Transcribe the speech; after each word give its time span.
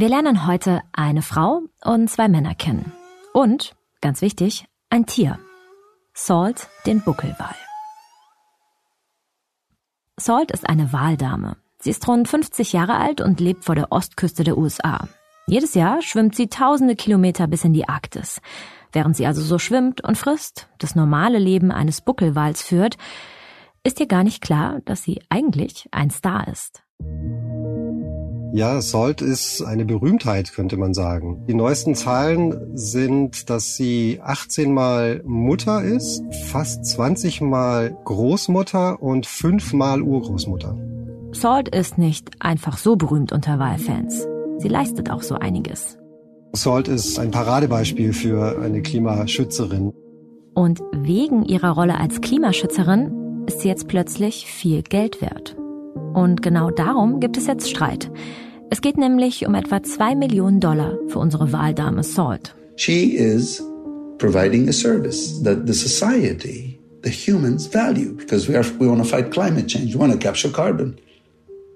Wir 0.00 0.08
lernen 0.08 0.46
heute 0.46 0.82
eine 0.92 1.22
Frau 1.22 1.62
und 1.82 2.08
zwei 2.08 2.28
Männer 2.28 2.54
kennen. 2.54 2.92
Und, 3.32 3.74
ganz 4.00 4.22
wichtig, 4.22 4.68
ein 4.90 5.06
Tier. 5.06 5.40
Salt, 6.14 6.68
den 6.86 7.02
Buckelwal. 7.02 7.56
Salt 10.16 10.52
ist 10.52 10.68
eine 10.68 10.92
Waldame. 10.92 11.56
Sie 11.80 11.90
ist 11.90 12.06
rund 12.06 12.28
50 12.28 12.72
Jahre 12.72 12.94
alt 12.94 13.20
und 13.20 13.40
lebt 13.40 13.64
vor 13.64 13.74
der 13.74 13.90
Ostküste 13.90 14.44
der 14.44 14.56
USA. 14.56 15.08
Jedes 15.48 15.74
Jahr 15.74 16.00
schwimmt 16.00 16.36
sie 16.36 16.46
tausende 16.46 16.94
Kilometer 16.94 17.48
bis 17.48 17.64
in 17.64 17.72
die 17.72 17.88
Arktis. 17.88 18.40
Während 18.92 19.16
sie 19.16 19.26
also 19.26 19.42
so 19.42 19.58
schwimmt 19.58 20.04
und 20.04 20.16
frisst, 20.16 20.68
das 20.78 20.94
normale 20.94 21.40
Leben 21.40 21.72
eines 21.72 22.02
Buckelwals 22.02 22.62
führt, 22.62 22.98
ist 23.82 23.98
ihr 23.98 24.06
gar 24.06 24.22
nicht 24.22 24.42
klar, 24.42 24.80
dass 24.84 25.02
sie 25.02 25.22
eigentlich 25.28 25.88
ein 25.90 26.10
Star 26.10 26.46
ist. 26.46 26.84
Ja, 28.52 28.80
Salt 28.80 29.20
ist 29.20 29.62
eine 29.62 29.84
Berühmtheit, 29.84 30.52
könnte 30.54 30.78
man 30.78 30.94
sagen. 30.94 31.44
Die 31.46 31.54
neuesten 31.54 31.94
Zahlen 31.94 32.76
sind, 32.76 33.50
dass 33.50 33.76
sie 33.76 34.20
18 34.22 34.72
Mal 34.72 35.22
Mutter 35.26 35.82
ist, 35.82 36.22
fast 36.46 36.86
20 36.86 37.42
Mal 37.42 37.96
Großmutter 38.04 39.02
und 39.02 39.26
5 39.26 39.74
Mal 39.74 40.00
Urgroßmutter. 40.00 40.76
Salt 41.32 41.68
ist 41.68 41.98
nicht 41.98 42.30
einfach 42.40 42.78
so 42.78 42.96
berühmt 42.96 43.32
unter 43.32 43.58
Wahlfans. 43.58 44.26
Sie 44.58 44.68
leistet 44.68 45.10
auch 45.10 45.22
so 45.22 45.34
einiges. 45.34 45.98
Salt 46.54 46.88
ist 46.88 47.18
ein 47.18 47.30
Paradebeispiel 47.30 48.14
für 48.14 48.60
eine 48.62 48.80
Klimaschützerin. 48.80 49.92
Und 50.54 50.80
wegen 50.92 51.44
ihrer 51.44 51.72
Rolle 51.72 52.00
als 52.00 52.22
Klimaschützerin 52.22 53.44
ist 53.46 53.60
sie 53.60 53.68
jetzt 53.68 53.88
plötzlich 53.88 54.46
viel 54.46 54.82
Geld 54.82 55.20
wert. 55.20 55.54
Und 56.14 56.42
genau 56.42 56.70
darum 56.70 57.20
gibt 57.20 57.36
es 57.36 57.46
jetzt 57.46 57.70
Streit. 57.70 58.10
Es 58.70 58.82
geht 58.82 58.98
nämlich 58.98 59.46
um 59.46 59.54
etwa 59.54 59.82
zwei 59.82 60.14
Millionen 60.14 60.60
Dollar 60.60 60.98
für 61.08 61.18
unsere 61.18 61.52
Wahldame 61.52 62.02
Salt. 62.02 62.54
She 62.76 63.16
is 63.16 63.62
providing 64.18 64.68
a 64.68 64.72
service 64.72 65.42
that 65.42 65.66
the 65.66 65.72
society, 65.72 66.78
the 67.02 67.10
humans 67.10 67.66
value 67.66 68.14
because 68.14 68.46
we 68.48 68.56
are 68.56 68.66
we 68.78 68.86
want 68.86 69.02
to 69.02 69.08
fight 69.08 69.30
climate 69.30 69.66
change, 69.68 69.94
we 69.94 69.98
want 69.98 70.12
to 70.12 70.18
capture 70.18 70.50
carbon. 70.50 70.96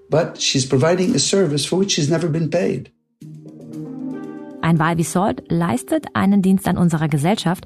But 0.09 0.39
she's 0.39 0.67
providing 0.67 1.15
a 1.15 1.19
service 1.19 1.65
for 1.65 1.79
which 1.79 1.93
she's 1.93 2.09
never 2.09 2.29
been 2.29 2.49
paid. 2.49 2.91
Ein 4.61 4.77
Wal 4.77 4.97
wie 4.97 5.03
Salt 5.03 5.43
leistet 5.49 6.05
einen 6.13 6.41
Dienst 6.41 6.67
an 6.67 6.77
unserer 6.77 7.07
Gesellschaft 7.07 7.65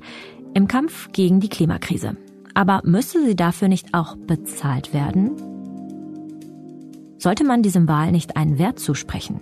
im 0.53 0.67
Kampf 0.67 1.11
gegen 1.11 1.41
die 1.41 1.49
Klimakrise. 1.49 2.15
Aber 2.53 2.81
müsste 2.85 3.23
sie 3.23 3.35
dafür 3.35 3.67
nicht 3.67 3.93
auch 3.93 4.15
bezahlt 4.15 4.93
werden? 4.93 5.31
Sollte 7.17 7.43
man 7.43 7.63
diesem 7.63 7.87
Wal 7.87 8.11
nicht 8.11 8.37
einen 8.37 8.59
Wert 8.59 8.79
zusprechen? 8.79 9.41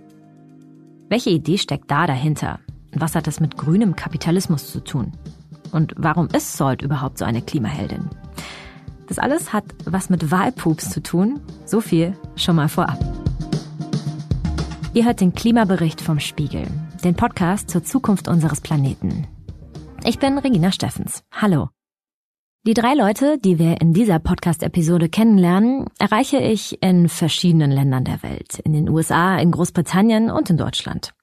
Welche 1.10 1.30
Idee 1.30 1.58
steckt 1.58 1.92
da 1.92 2.08
dahinter? 2.08 2.60
Was 2.94 3.16
hat 3.16 3.28
das 3.28 3.40
mit 3.40 3.58
grünem 3.58 3.96
Kapitalismus 3.96 4.72
zu 4.72 4.80
tun? 4.82 5.12
Und 5.72 5.94
warum 5.98 6.28
ist 6.30 6.56
Salt 6.56 6.82
überhaupt 6.82 7.18
so 7.18 7.26
eine 7.26 7.42
Klimaheldin? 7.42 8.10
Das 9.08 9.20
alles 9.20 9.52
hat 9.52 9.66
was 9.84 10.10
mit 10.10 10.32
Wahlpups 10.32 10.90
zu 10.90 11.04
tun. 11.04 11.42
So 11.66 11.82
viel 11.82 12.18
schon 12.36 12.56
mal 12.56 12.70
vorab. 12.70 13.00
Ihr 14.94 15.06
hört 15.06 15.20
den 15.20 15.34
Klimabericht 15.34 16.00
vom 16.00 16.20
Spiegel, 16.20 16.66
den 17.04 17.16
Podcast 17.16 17.70
zur 17.70 17.84
Zukunft 17.84 18.30
unseres 18.30 18.62
Planeten. 18.62 19.28
Ich 20.06 20.20
bin 20.20 20.38
Regina 20.38 20.72
Steffens. 20.72 21.24
Hallo. 21.32 21.75
Die 22.68 22.74
drei 22.74 22.96
Leute, 22.96 23.38
die 23.38 23.60
wir 23.60 23.80
in 23.80 23.94
dieser 23.94 24.18
Podcast-Episode 24.18 25.08
kennenlernen, 25.08 25.86
erreiche 26.00 26.38
ich 26.38 26.82
in 26.82 27.10
verschiedenen 27.10 27.70
Ländern 27.70 28.06
der 28.06 28.24
Welt. 28.24 28.58
In 28.58 28.74
den 28.74 28.90
USA, 28.90 29.38
in 29.38 29.52
Großbritannien 29.52 30.32
und 30.32 30.50
in 30.50 30.58
Deutschland. 30.58 31.14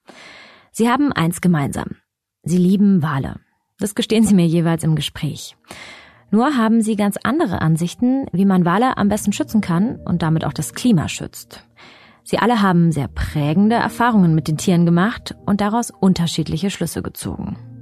Sie 0.71 0.89
haben 0.89 1.11
eins 1.11 1.41
gemeinsam. 1.41 1.97
Sie 2.43 2.57
lieben 2.57 3.03
Wale. 3.03 3.41
Das 3.77 3.93
gestehen 3.93 4.23
sie 4.23 4.35
mir 4.35 4.47
jeweils 4.47 4.85
im 4.85 4.95
Gespräch. 4.95 5.57
Nur 6.31 6.55
haben 6.55 6.81
sie 6.81 6.95
ganz 6.95 7.17
andere 7.21 7.59
Ansichten, 7.59 8.25
wie 8.31 8.45
man 8.45 8.63
Wale 8.63 8.95
am 8.95 9.09
besten 9.09 9.33
schützen 9.33 9.59
kann 9.59 9.97
und 9.97 10.21
damit 10.21 10.45
auch 10.45 10.53
das 10.53 10.73
Klima 10.73 11.09
schützt. 11.09 11.67
Sie 12.23 12.39
alle 12.39 12.61
haben 12.61 12.93
sehr 12.93 13.09
prägende 13.09 13.75
Erfahrungen 13.75 14.33
mit 14.33 14.47
den 14.47 14.57
Tieren 14.57 14.85
gemacht 14.85 15.35
und 15.45 15.59
daraus 15.59 15.91
unterschiedliche 15.91 16.69
Schlüsse 16.69 17.01
gezogen. 17.01 17.72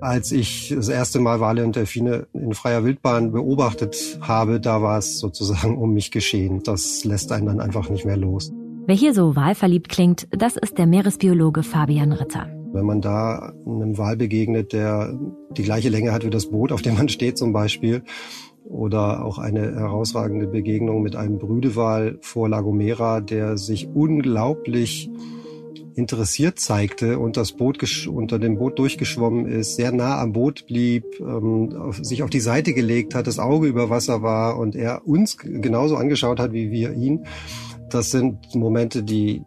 Als 0.00 0.30
ich 0.30 0.72
das 0.74 0.88
erste 0.88 1.20
Mal 1.20 1.40
Wale 1.40 1.64
und 1.64 1.74
Delfine 1.74 2.26
in 2.34 2.52
freier 2.52 2.84
Wildbahn 2.84 3.32
beobachtet 3.32 4.18
habe, 4.20 4.60
da 4.60 4.82
war 4.82 4.98
es 4.98 5.18
sozusagen 5.18 5.78
um 5.78 5.94
mich 5.94 6.10
geschehen. 6.10 6.62
Das 6.62 7.04
lässt 7.04 7.32
einen 7.32 7.46
dann 7.46 7.60
einfach 7.60 7.88
nicht 7.88 8.04
mehr 8.04 8.16
los. 8.16 8.52
Wer 8.86 8.94
hier 8.94 9.14
so 9.14 9.34
wahlverliebt 9.34 9.88
klingt, 9.88 10.28
das 10.30 10.56
ist 10.56 10.78
der 10.78 10.86
Meeresbiologe 10.86 11.62
Fabian 11.62 12.12
Ritter. 12.12 12.46
Wenn 12.72 12.84
man 12.84 13.00
da 13.00 13.52
einem 13.64 13.96
Wal 13.96 14.16
begegnet, 14.16 14.72
der 14.72 15.18
die 15.56 15.62
gleiche 15.62 15.88
Länge 15.88 16.12
hat 16.12 16.24
wie 16.24 16.30
das 16.30 16.50
Boot, 16.50 16.72
auf 16.72 16.82
dem 16.82 16.94
man 16.94 17.08
steht 17.08 17.38
zum 17.38 17.52
Beispiel, 17.52 18.02
oder 18.64 19.24
auch 19.24 19.38
eine 19.38 19.76
herausragende 19.76 20.46
Begegnung 20.46 21.02
mit 21.02 21.16
einem 21.16 21.38
Brüdewal 21.38 22.18
vor 22.20 22.48
Lagomera, 22.48 23.20
der 23.20 23.56
sich 23.56 23.88
unglaublich 23.88 25.08
interessiert 25.96 26.60
zeigte 26.60 27.18
und 27.18 27.36
das 27.36 27.52
Boot 27.52 27.78
unter 28.08 28.38
dem 28.38 28.58
Boot 28.58 28.78
durchgeschwommen 28.78 29.46
ist, 29.46 29.76
sehr 29.76 29.92
nah 29.92 30.20
am 30.20 30.32
Boot 30.32 30.66
blieb, 30.66 31.04
ähm, 31.20 31.74
auf, 31.76 31.98
sich 32.02 32.22
auf 32.22 32.30
die 32.30 32.40
Seite 32.40 32.74
gelegt 32.74 33.14
hat, 33.14 33.26
das 33.26 33.38
Auge 33.38 33.66
über 33.66 33.90
Wasser 33.90 34.22
war 34.22 34.58
und 34.58 34.76
er 34.76 35.06
uns 35.06 35.36
genauso 35.38 35.96
angeschaut 35.96 36.38
hat 36.38 36.52
wie 36.52 36.70
wir 36.70 36.92
ihn. 36.92 37.26
Das 37.88 38.10
sind 38.10 38.54
Momente, 38.54 39.02
die 39.02 39.42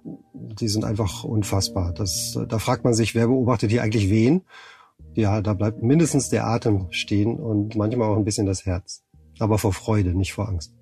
die 0.59 0.67
sind 0.67 0.85
einfach 0.85 1.23
unfassbar. 1.23 1.93
Das, 1.93 2.37
da 2.47 2.59
fragt 2.59 2.83
man 2.83 2.93
sich, 2.93 3.15
wer 3.15 3.27
beobachtet 3.27 3.71
hier 3.71 3.83
eigentlich 3.83 4.09
wen? 4.09 4.41
Ja, 5.13 5.41
da 5.41 5.53
bleibt 5.53 5.81
mindestens 5.81 6.29
der 6.29 6.45
Atem 6.45 6.87
stehen 6.91 7.37
und 7.39 7.75
manchmal 7.75 8.09
auch 8.09 8.17
ein 8.17 8.25
bisschen 8.25 8.45
das 8.45 8.65
Herz. 8.65 9.03
Aber 9.39 9.57
vor 9.57 9.73
Freude, 9.73 10.13
nicht 10.13 10.33
vor 10.33 10.47
Angst. 10.47 10.73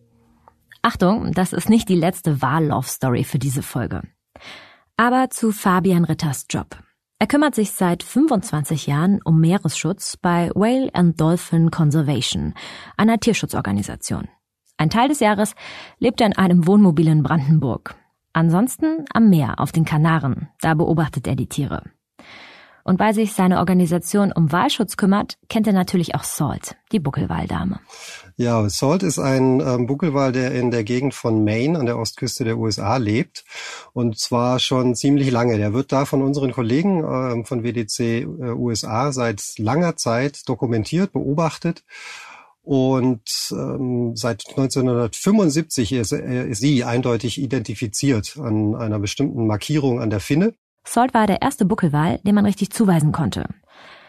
Achtung, 0.81 1.31
das 1.33 1.53
ist 1.53 1.69
nicht 1.69 1.89
die 1.89 1.95
letzte 1.95 2.41
Wahl-Love-Story 2.41 3.23
für 3.23 3.39
diese 3.39 3.61
Folge. 3.61 4.03
Aber 4.99 5.29
zu 5.29 5.51
Fabian 5.51 6.05
Ritters 6.05 6.47
Job. 6.49 6.75
Er 7.19 7.27
kümmert 7.27 7.53
sich 7.53 7.71
seit 7.71 8.01
25 8.01 8.87
Jahren 8.87 9.21
um 9.23 9.39
Meeresschutz 9.39 10.17
bei 10.17 10.49
Whale 10.55 10.89
and 10.95 11.21
Dolphin 11.21 11.69
Conservation, 11.69 12.55
einer 12.97 13.19
Tierschutzorganisation. 13.19 14.27
Ein 14.75 14.89
Teil 14.89 15.09
des 15.09 15.19
Jahres 15.19 15.53
lebt 15.99 16.19
er 16.19 16.25
in 16.25 16.35
einem 16.35 16.65
Wohnmobil 16.65 17.07
in 17.09 17.21
Brandenburg. 17.21 17.93
Ansonsten 18.33 19.05
am 19.13 19.29
Meer, 19.29 19.59
auf 19.59 19.71
den 19.71 19.85
Kanaren. 19.85 20.49
Da 20.61 20.73
beobachtet 20.73 21.27
er 21.27 21.35
die 21.35 21.47
Tiere. 21.47 21.83
Und 22.87 22.99
weil 22.99 23.13
sich 23.13 23.33
seine 23.33 23.59
Organisation 23.59 24.31
um 24.31 24.49
Walschutz 24.53 24.95
kümmert, 24.95 25.37
kennt 25.49 25.67
er 25.67 25.73
natürlich 25.73 26.15
auch 26.15 26.23
Salt, 26.23 26.77
die 26.93 27.01
Buckelwaldame. 27.01 27.81
Ja, 28.37 28.69
Salt 28.69 29.03
ist 29.03 29.19
ein 29.19 29.59
ähm, 29.59 29.87
Buckelwal, 29.87 30.31
der 30.31 30.53
in 30.53 30.71
der 30.71 30.85
Gegend 30.85 31.13
von 31.13 31.43
Maine 31.43 31.77
an 31.77 31.85
der 31.85 31.97
Ostküste 31.97 32.45
der 32.45 32.57
USA 32.57 32.95
lebt. 32.95 33.43
Und 33.91 34.17
zwar 34.17 34.59
schon 34.59 34.95
ziemlich 34.95 35.31
lange. 35.31 35.57
Der 35.57 35.73
wird 35.73 35.91
da 35.91 36.05
von 36.05 36.21
unseren 36.21 36.53
Kollegen 36.53 37.03
äh, 37.03 37.43
von 37.43 37.63
WDC 37.63 37.99
äh, 37.99 38.25
USA 38.53 39.11
seit 39.11 39.43
langer 39.57 39.97
Zeit 39.97 40.47
dokumentiert, 40.47 41.11
beobachtet. 41.11 41.83
Und 42.61 43.51
ähm, 43.51 44.15
seit 44.15 44.45
1975 44.47 45.91
ist, 45.91 46.13
äh, 46.13 46.47
ist 46.47 46.61
sie 46.61 46.85
eindeutig 46.85 47.41
identifiziert 47.41 48.37
an 48.41 48.75
einer 48.75 48.99
bestimmten 48.99 49.45
Markierung 49.45 49.99
an 49.99 50.09
der 50.09 50.21
Finne. 50.21 50.53
Salt 50.87 51.13
war 51.13 51.27
der 51.27 51.41
erste 51.41 51.65
Buckelwal, 51.65 52.19
den 52.23 52.33
man 52.33 52.45
richtig 52.45 52.71
zuweisen 52.71 53.11
konnte. 53.11 53.45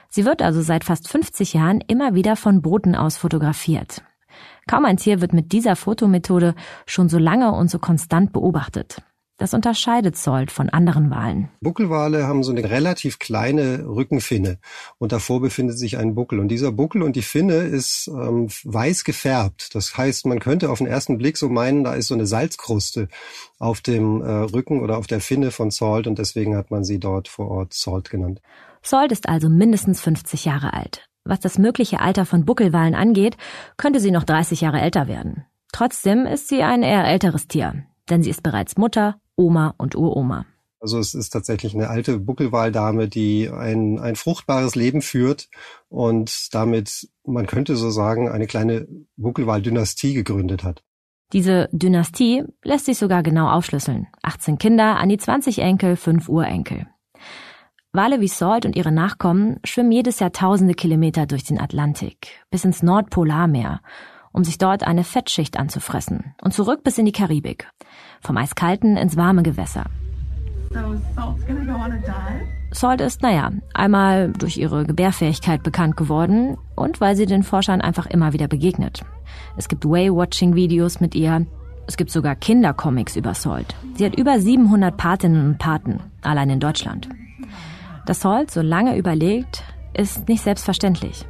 Sie 0.08 0.24
wird 0.24 0.42
also 0.42 0.62
seit 0.62 0.84
fast 0.84 1.08
50 1.08 1.54
Jahren 1.54 1.80
immer 1.80 2.14
wieder 2.14 2.36
von 2.36 2.62
Booten 2.62 2.94
aus 2.94 3.16
fotografiert. 3.16 4.02
Kaum 4.68 4.84
ein 4.84 4.96
Tier 4.96 5.20
wird 5.20 5.32
mit 5.32 5.50
dieser 5.52 5.74
Fotomethode 5.74 6.54
schon 6.86 7.08
so 7.08 7.18
lange 7.18 7.50
und 7.50 7.68
so 7.68 7.80
konstant 7.80 8.32
beobachtet. 8.32 9.02
Das 9.38 9.54
unterscheidet 9.54 10.16
Salt 10.16 10.50
von 10.50 10.68
anderen 10.68 11.10
Walen. 11.10 11.48
Buckelwale 11.60 12.26
haben 12.26 12.42
so 12.42 12.50
eine 12.50 12.68
relativ 12.68 13.20
kleine 13.20 13.86
Rückenfinne 13.86 14.58
und 14.98 15.12
davor 15.12 15.40
befindet 15.40 15.78
sich 15.78 15.96
ein 15.96 16.16
Buckel. 16.16 16.40
Und 16.40 16.48
dieser 16.48 16.72
Buckel 16.72 17.04
und 17.04 17.14
die 17.14 17.22
Finne 17.22 17.54
ist 17.54 18.08
ähm, 18.08 18.48
weiß 18.64 19.04
gefärbt. 19.04 19.76
Das 19.76 19.96
heißt, 19.96 20.26
man 20.26 20.40
könnte 20.40 20.70
auf 20.70 20.78
den 20.78 20.88
ersten 20.88 21.18
Blick 21.18 21.36
so 21.36 21.48
meinen, 21.48 21.84
da 21.84 21.94
ist 21.94 22.08
so 22.08 22.14
eine 22.14 22.26
Salzkruste 22.26 23.06
auf 23.60 23.80
dem 23.80 24.22
äh, 24.22 24.28
Rücken 24.28 24.80
oder 24.80 24.98
auf 24.98 25.06
der 25.06 25.20
Finne 25.20 25.52
von 25.52 25.70
Salt 25.70 26.08
und 26.08 26.18
deswegen 26.18 26.56
hat 26.56 26.72
man 26.72 26.82
sie 26.82 26.98
dort 26.98 27.28
vor 27.28 27.48
Ort 27.48 27.74
Salt 27.74 28.10
genannt. 28.10 28.40
Salt 28.82 29.12
ist 29.12 29.28
also 29.28 29.48
mindestens 29.48 30.00
50 30.00 30.46
Jahre 30.46 30.72
alt. 30.72 31.08
Was 31.22 31.38
das 31.38 31.58
mögliche 31.58 32.00
Alter 32.00 32.26
von 32.26 32.44
Buckelwalen 32.44 32.96
angeht, 32.96 33.36
könnte 33.76 34.00
sie 34.00 34.10
noch 34.10 34.24
30 34.24 34.62
Jahre 34.62 34.80
älter 34.80 35.06
werden. 35.06 35.44
Trotzdem 35.72 36.26
ist 36.26 36.48
sie 36.48 36.64
ein 36.64 36.82
eher 36.82 37.04
älteres 37.06 37.46
Tier, 37.46 37.84
denn 38.10 38.24
sie 38.24 38.30
ist 38.30 38.42
bereits 38.42 38.76
Mutter, 38.76 39.20
Oma 39.38 39.74
und 39.78 39.94
Uroma. 39.94 40.44
Also 40.80 40.98
es 40.98 41.14
ist 41.14 41.30
tatsächlich 41.30 41.74
eine 41.74 41.88
alte 41.88 42.18
Buckelwaldame, 42.18 43.08
die 43.08 43.48
ein, 43.48 43.98
ein 43.98 44.16
fruchtbares 44.16 44.74
Leben 44.76 45.02
führt 45.02 45.48
und 45.88 46.54
damit, 46.54 47.08
man 47.24 47.46
könnte 47.46 47.76
so 47.76 47.90
sagen, 47.90 48.28
eine 48.28 48.46
kleine 48.46 48.86
Buckelwald-Dynastie 49.16 50.14
gegründet 50.14 50.62
hat. 50.62 50.84
Diese 51.32 51.68
Dynastie 51.72 52.44
lässt 52.62 52.86
sich 52.86 52.96
sogar 52.96 53.22
genau 53.22 53.50
aufschlüsseln. 53.50 54.06
18 54.22 54.58
Kinder, 54.58 54.96
an 54.96 55.08
die 55.08 55.18
20 55.18 55.58
Enkel, 55.58 55.96
5 55.96 56.28
Urenkel. 56.28 56.86
Wale 57.92 58.20
wie 58.20 58.28
Salt 58.28 58.64
und 58.64 58.76
ihre 58.76 58.92
Nachkommen 58.92 59.60
schwimmen 59.64 59.92
jedes 59.92 60.20
Jahr 60.20 60.32
tausende 60.32 60.74
Kilometer 60.74 61.26
durch 61.26 61.44
den 61.44 61.60
Atlantik 61.60 62.28
bis 62.50 62.64
ins 62.64 62.82
Nordpolarmeer, 62.82 63.80
um 64.32 64.44
sich 64.44 64.58
dort 64.58 64.84
eine 64.84 65.04
Fettschicht 65.04 65.58
anzufressen 65.58 66.34
und 66.42 66.52
zurück 66.52 66.84
bis 66.84 66.98
in 66.98 67.06
die 67.06 67.12
Karibik, 67.12 67.68
vom 68.20 68.36
eiskalten 68.36 68.96
ins 68.96 69.16
warme 69.16 69.42
Gewässer. 69.42 69.84
Salt 72.70 73.00
ist, 73.00 73.22
naja, 73.22 73.50
einmal 73.72 74.32
durch 74.32 74.58
ihre 74.58 74.84
Gebärfähigkeit 74.84 75.62
bekannt 75.62 75.96
geworden 75.96 76.58
und 76.74 77.00
weil 77.00 77.16
sie 77.16 77.26
den 77.26 77.42
Forschern 77.42 77.80
einfach 77.80 78.06
immer 78.06 78.32
wieder 78.32 78.46
begegnet. 78.46 79.02
Es 79.56 79.68
gibt 79.68 79.84
Whale-Watching-Videos 79.84 81.00
mit 81.00 81.14
ihr. 81.14 81.46
Es 81.86 81.96
gibt 81.96 82.10
sogar 82.10 82.36
Kindercomics 82.36 83.16
über 83.16 83.32
Salt. 83.32 83.74
Sie 83.94 84.04
hat 84.04 84.16
über 84.16 84.38
700 84.38 84.96
Patinnen 84.96 85.46
und 85.46 85.58
Paten, 85.58 86.00
allein 86.20 86.50
in 86.50 86.60
Deutschland. 86.60 87.08
Dass 88.04 88.20
Salt 88.20 88.50
so 88.50 88.60
lange 88.60 88.96
überlegt, 88.96 89.64
ist 89.94 90.28
nicht 90.28 90.42
selbstverständlich. 90.42 91.24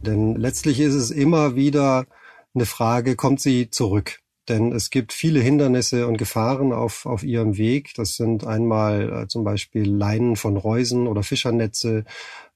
Denn 0.00 0.36
letztlich 0.36 0.80
ist 0.80 0.94
es 0.94 1.10
immer 1.10 1.54
wieder 1.54 2.06
eine 2.54 2.66
Frage, 2.66 3.16
kommt 3.16 3.40
sie 3.40 3.70
zurück? 3.70 4.20
Denn 4.48 4.72
es 4.72 4.90
gibt 4.90 5.12
viele 5.12 5.40
Hindernisse 5.40 6.06
und 6.06 6.16
Gefahren 6.16 6.72
auf, 6.72 7.04
auf 7.06 7.22
ihrem 7.22 7.58
Weg. 7.58 7.92
Das 7.94 8.16
sind 8.16 8.46
einmal 8.46 9.24
äh, 9.24 9.28
zum 9.28 9.44
Beispiel 9.44 9.88
Leinen 9.88 10.36
von 10.36 10.56
Reusen 10.56 11.06
oder 11.06 11.22
Fischernetze, 11.22 12.04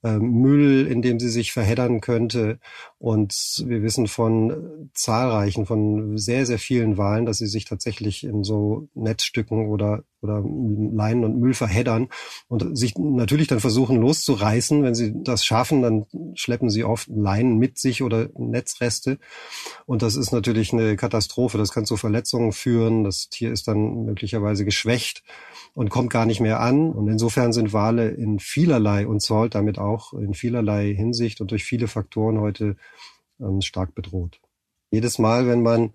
äh, 0.02 0.18
Müll, 0.18 0.86
in 0.86 1.02
dem 1.02 1.18
sie 1.20 1.28
sich 1.28 1.52
verheddern 1.52 2.00
könnte. 2.00 2.58
Und 2.98 3.34
wir 3.66 3.82
wissen 3.82 4.06
von 4.06 4.90
zahlreichen, 4.94 5.66
von 5.66 6.16
sehr, 6.16 6.46
sehr 6.46 6.58
vielen 6.58 6.96
Wahlen, 6.96 7.26
dass 7.26 7.38
sie 7.38 7.46
sich 7.46 7.66
tatsächlich 7.66 8.24
in 8.24 8.42
so 8.42 8.88
Netzstücken 8.94 9.66
oder, 9.66 10.04
oder 10.22 10.42
Leinen 10.42 11.24
und 11.24 11.38
Müll 11.38 11.54
verheddern 11.54 12.08
und 12.48 12.76
sich 12.76 12.96
natürlich 12.96 13.48
dann 13.48 13.60
versuchen 13.60 14.00
loszureißen. 14.00 14.82
Wenn 14.82 14.94
sie 14.94 15.12
das 15.14 15.44
schaffen, 15.44 15.82
dann 15.82 16.06
schleppen 16.34 16.70
sie 16.70 16.84
oft 16.84 17.08
Leinen 17.08 17.58
mit 17.58 17.78
sich 17.78 18.02
oder 18.02 18.28
Netzreste. 18.36 19.18
Und 19.86 20.02
das 20.02 20.16
ist 20.16 20.32
natürlich 20.32 20.72
eine 20.72 20.96
Katastrophe. 20.96 21.58
Das 21.58 21.72
kann 21.72 21.86
zu 21.86 21.96
Verletzungen 21.96 22.52
führen. 22.52 23.04
Das 23.04 23.28
Tier 23.28 23.52
ist 23.52 23.68
dann 23.68 24.04
möglicherweise 24.04 24.64
geschwächt 24.64 25.22
und 25.74 25.90
kommt 25.90 26.10
gar 26.10 26.26
nicht 26.26 26.40
mehr 26.40 26.60
an. 26.60 26.92
Und 26.92 27.08
insofern 27.08 27.52
sind 27.52 27.72
Wale 27.72 28.08
in 28.10 28.38
vielerlei 28.38 29.06
und 29.06 29.22
Salt 29.22 29.54
damit 29.54 29.78
auch 29.78 30.12
in 30.12 30.34
vielerlei 30.34 30.94
Hinsicht 30.94 31.40
und 31.40 31.50
durch 31.50 31.64
viele 31.64 31.88
Faktoren 31.88 32.40
heute 32.40 32.76
ähm, 33.40 33.60
stark 33.60 33.94
bedroht. 33.94 34.40
Jedes 34.92 35.18
Mal, 35.18 35.46
wenn 35.48 35.62
man 35.62 35.94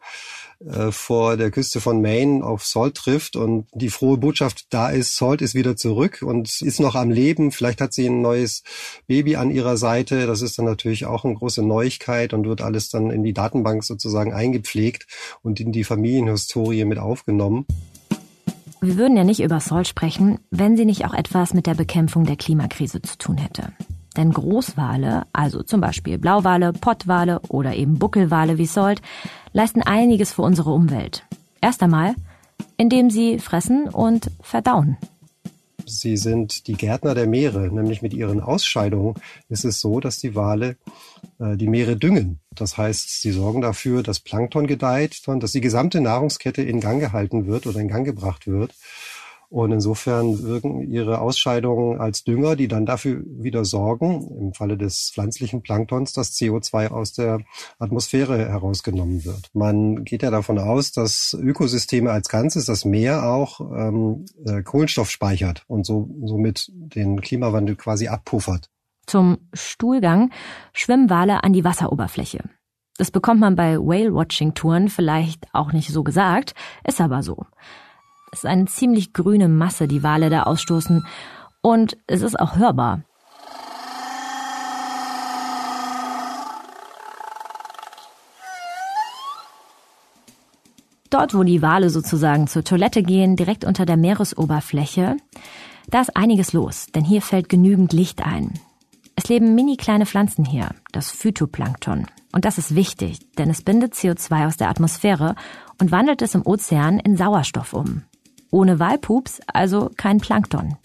äh, 0.65 0.91
vor 0.91 1.37
der 1.37 1.51
Küste 1.51 1.79
von 1.79 2.01
Maine 2.01 2.43
auf 2.43 2.65
Salt 2.65 2.95
trifft 2.95 3.35
und 3.35 3.67
die 3.75 3.89
frohe 3.89 4.17
Botschaft 4.17 4.65
da 4.71 4.89
ist, 4.89 5.15
Salt 5.15 5.43
ist 5.43 5.53
wieder 5.53 5.75
zurück 5.75 6.23
und 6.25 6.61
ist 6.63 6.79
noch 6.79 6.95
am 6.95 7.11
Leben. 7.11 7.51
Vielleicht 7.51 7.79
hat 7.79 7.93
sie 7.93 8.07
ein 8.07 8.23
neues 8.23 8.63
Baby 9.05 9.35
an 9.35 9.51
ihrer 9.51 9.77
Seite. 9.77 10.25
Das 10.25 10.41
ist 10.41 10.57
dann 10.57 10.65
natürlich 10.65 11.05
auch 11.05 11.25
eine 11.25 11.35
große 11.35 11.61
Neuigkeit 11.61 12.33
und 12.33 12.47
wird 12.47 12.61
alles 12.61 12.89
dann 12.89 13.11
in 13.11 13.23
die 13.23 13.33
Datenbank 13.33 13.83
sozusagen 13.83 14.33
eingepflegt 14.33 15.05
und 15.43 15.59
in 15.59 15.71
die 15.71 15.83
Familienhistorie 15.83 16.85
mit 16.85 16.97
aufgenommen. 16.97 17.67
Wir 18.81 18.97
würden 18.97 19.15
ja 19.15 19.23
nicht 19.23 19.41
über 19.41 19.59
Salt 19.59 19.87
sprechen, 19.87 20.39
wenn 20.49 20.75
sie 20.75 20.85
nicht 20.85 21.05
auch 21.05 21.13
etwas 21.13 21.53
mit 21.53 21.67
der 21.67 21.75
Bekämpfung 21.75 22.25
der 22.25 22.35
Klimakrise 22.35 23.01
zu 23.03 23.15
tun 23.19 23.37
hätte. 23.37 23.73
Denn 24.17 24.31
Großwale, 24.31 25.23
also 25.31 25.63
zum 25.63 25.79
Beispiel 25.79 26.17
Blauwale, 26.17 26.73
Pottwale 26.73 27.39
oder 27.47 27.75
eben 27.75 27.99
Buckelwale 27.99 28.57
wie 28.57 28.65
Salt, 28.65 29.01
leisten 29.53 29.83
einiges 29.83 30.33
für 30.33 30.41
unsere 30.41 30.71
Umwelt. 30.71 31.23
Erst 31.61 31.83
einmal, 31.83 32.15
indem 32.77 33.09
sie 33.09 33.39
fressen 33.39 33.87
und 33.87 34.31
verdauen. 34.41 34.97
Sie 35.85 36.17
sind 36.17 36.67
die 36.67 36.73
Gärtner 36.73 37.15
der 37.15 37.27
Meere, 37.27 37.73
nämlich 37.73 38.01
mit 38.01 38.13
ihren 38.13 38.41
Ausscheidungen 38.41 39.15
ist 39.47 39.63
es 39.63 39.79
so, 39.79 40.01
dass 40.01 40.17
die 40.17 40.35
Wale 40.35 40.75
äh, 41.39 41.55
die 41.55 41.67
Meere 41.67 41.95
düngen. 41.95 42.39
Das 42.53 42.77
heißt, 42.77 43.21
sie 43.21 43.31
sorgen 43.31 43.61
dafür, 43.61 44.03
dass 44.03 44.19
Plankton 44.19 44.67
gedeiht, 44.67 45.21
dass 45.25 45.51
die 45.53 45.61
gesamte 45.61 46.01
Nahrungskette 46.01 46.61
in 46.61 46.81
Gang 46.81 46.99
gehalten 46.99 47.47
wird 47.47 47.67
oder 47.67 47.79
in 47.79 47.87
Gang 47.87 48.05
gebracht 48.05 48.47
wird. 48.47 48.73
Und 49.49 49.71
insofern 49.71 50.43
wirken 50.43 50.81
ihre 50.81 51.21
Ausscheidungen 51.21 52.01
als 52.01 52.25
Dünger, 52.25 52.57
die 52.57 52.67
dann 52.67 52.85
dafür 52.85 53.23
wieder 53.25 53.63
sorgen, 53.63 54.27
im 54.37 54.53
Falle 54.53 54.77
des 54.77 55.11
pflanzlichen 55.13 55.61
Planktons, 55.61 56.11
dass 56.11 56.33
CO2 56.33 56.89
aus 56.89 57.13
der 57.13 57.39
Atmosphäre 57.79 58.37
herausgenommen 58.37 59.23
wird. 59.23 59.49
Man 59.53 60.03
geht 60.03 60.21
ja 60.23 60.31
davon 60.31 60.59
aus, 60.59 60.91
dass 60.91 61.37
Ökosysteme 61.39 62.11
als 62.11 62.27
Ganzes, 62.27 62.65
das 62.65 62.83
Meer 62.83 63.23
auch 63.23 63.61
ähm, 63.61 64.25
äh, 64.45 64.63
Kohlenstoff 64.63 65.09
speichert 65.09 65.63
und 65.67 65.85
so, 65.85 66.09
somit 66.25 66.69
den 66.73 67.21
Klimawandel 67.21 67.77
quasi 67.77 68.09
abpuffert. 68.09 68.69
Zum 69.05 69.37
Stuhlgang 69.53 70.31
schwimmen 70.73 71.09
Wale 71.09 71.45
an 71.45 71.53
die 71.53 71.63
Wasseroberfläche. 71.63 72.43
Das 72.97 73.11
bekommt 73.11 73.39
man 73.39 73.55
bei 73.55 73.77
Whale-Watching-Touren 73.77 74.89
vielleicht 74.89 75.45
auch 75.53 75.71
nicht 75.71 75.89
so 75.89 76.03
gesagt, 76.03 76.53
ist 76.83 76.99
aber 76.99 77.23
so. 77.23 77.45
Es 78.31 78.39
ist 78.39 78.45
eine 78.45 78.65
ziemlich 78.65 79.13
grüne 79.13 79.47
Masse, 79.47 79.87
die 79.87 80.03
Wale 80.03 80.29
da 80.29 80.43
ausstoßen. 80.43 81.05
Und 81.61 81.97
es 82.07 82.21
ist 82.21 82.39
auch 82.39 82.57
hörbar. 82.57 83.01
Dort, 91.09 91.33
wo 91.33 91.43
die 91.43 91.61
Wale 91.61 91.89
sozusagen 91.89 92.47
zur 92.47 92.63
Toilette 92.63 93.01
gehen, 93.01 93.37
direkt 93.37 93.63
unter 93.63 93.85
der 93.85 93.97
Meeresoberfläche, 93.97 95.15
da 95.89 96.01
ist 96.01 96.17
einiges 96.17 96.51
los, 96.51 96.87
denn 96.93 97.05
hier 97.05 97.21
fällt 97.21 97.47
genügend 97.47 97.93
Licht 97.93 98.25
ein. 98.25 98.59
Es 99.15 99.29
leben 99.29 99.55
mini 99.55 99.77
kleine 99.77 100.05
Pflanzen 100.05 100.43
hier, 100.43 100.71
das 100.91 101.09
Phytoplankton. 101.09 102.07
Und 102.33 102.45
das 102.45 102.57
ist 102.57 102.75
wichtig, 102.75 103.19
denn 103.37 103.49
es 103.49 103.61
bindet 103.61 103.93
CO2 103.93 104.47
aus 104.47 104.57
der 104.57 104.69
Atmosphäre 104.69 105.35
und 105.79 105.91
wandelt 105.91 106.21
es 106.21 106.35
im 106.35 106.45
Ozean 106.45 106.99
in 106.99 107.15
Sauerstoff 107.15 107.73
um. 107.73 108.03
Ohne 108.51 108.79
Walpups 108.79 109.41
also 109.47 109.91
kein 109.97 110.19
Plankton. 110.19 110.75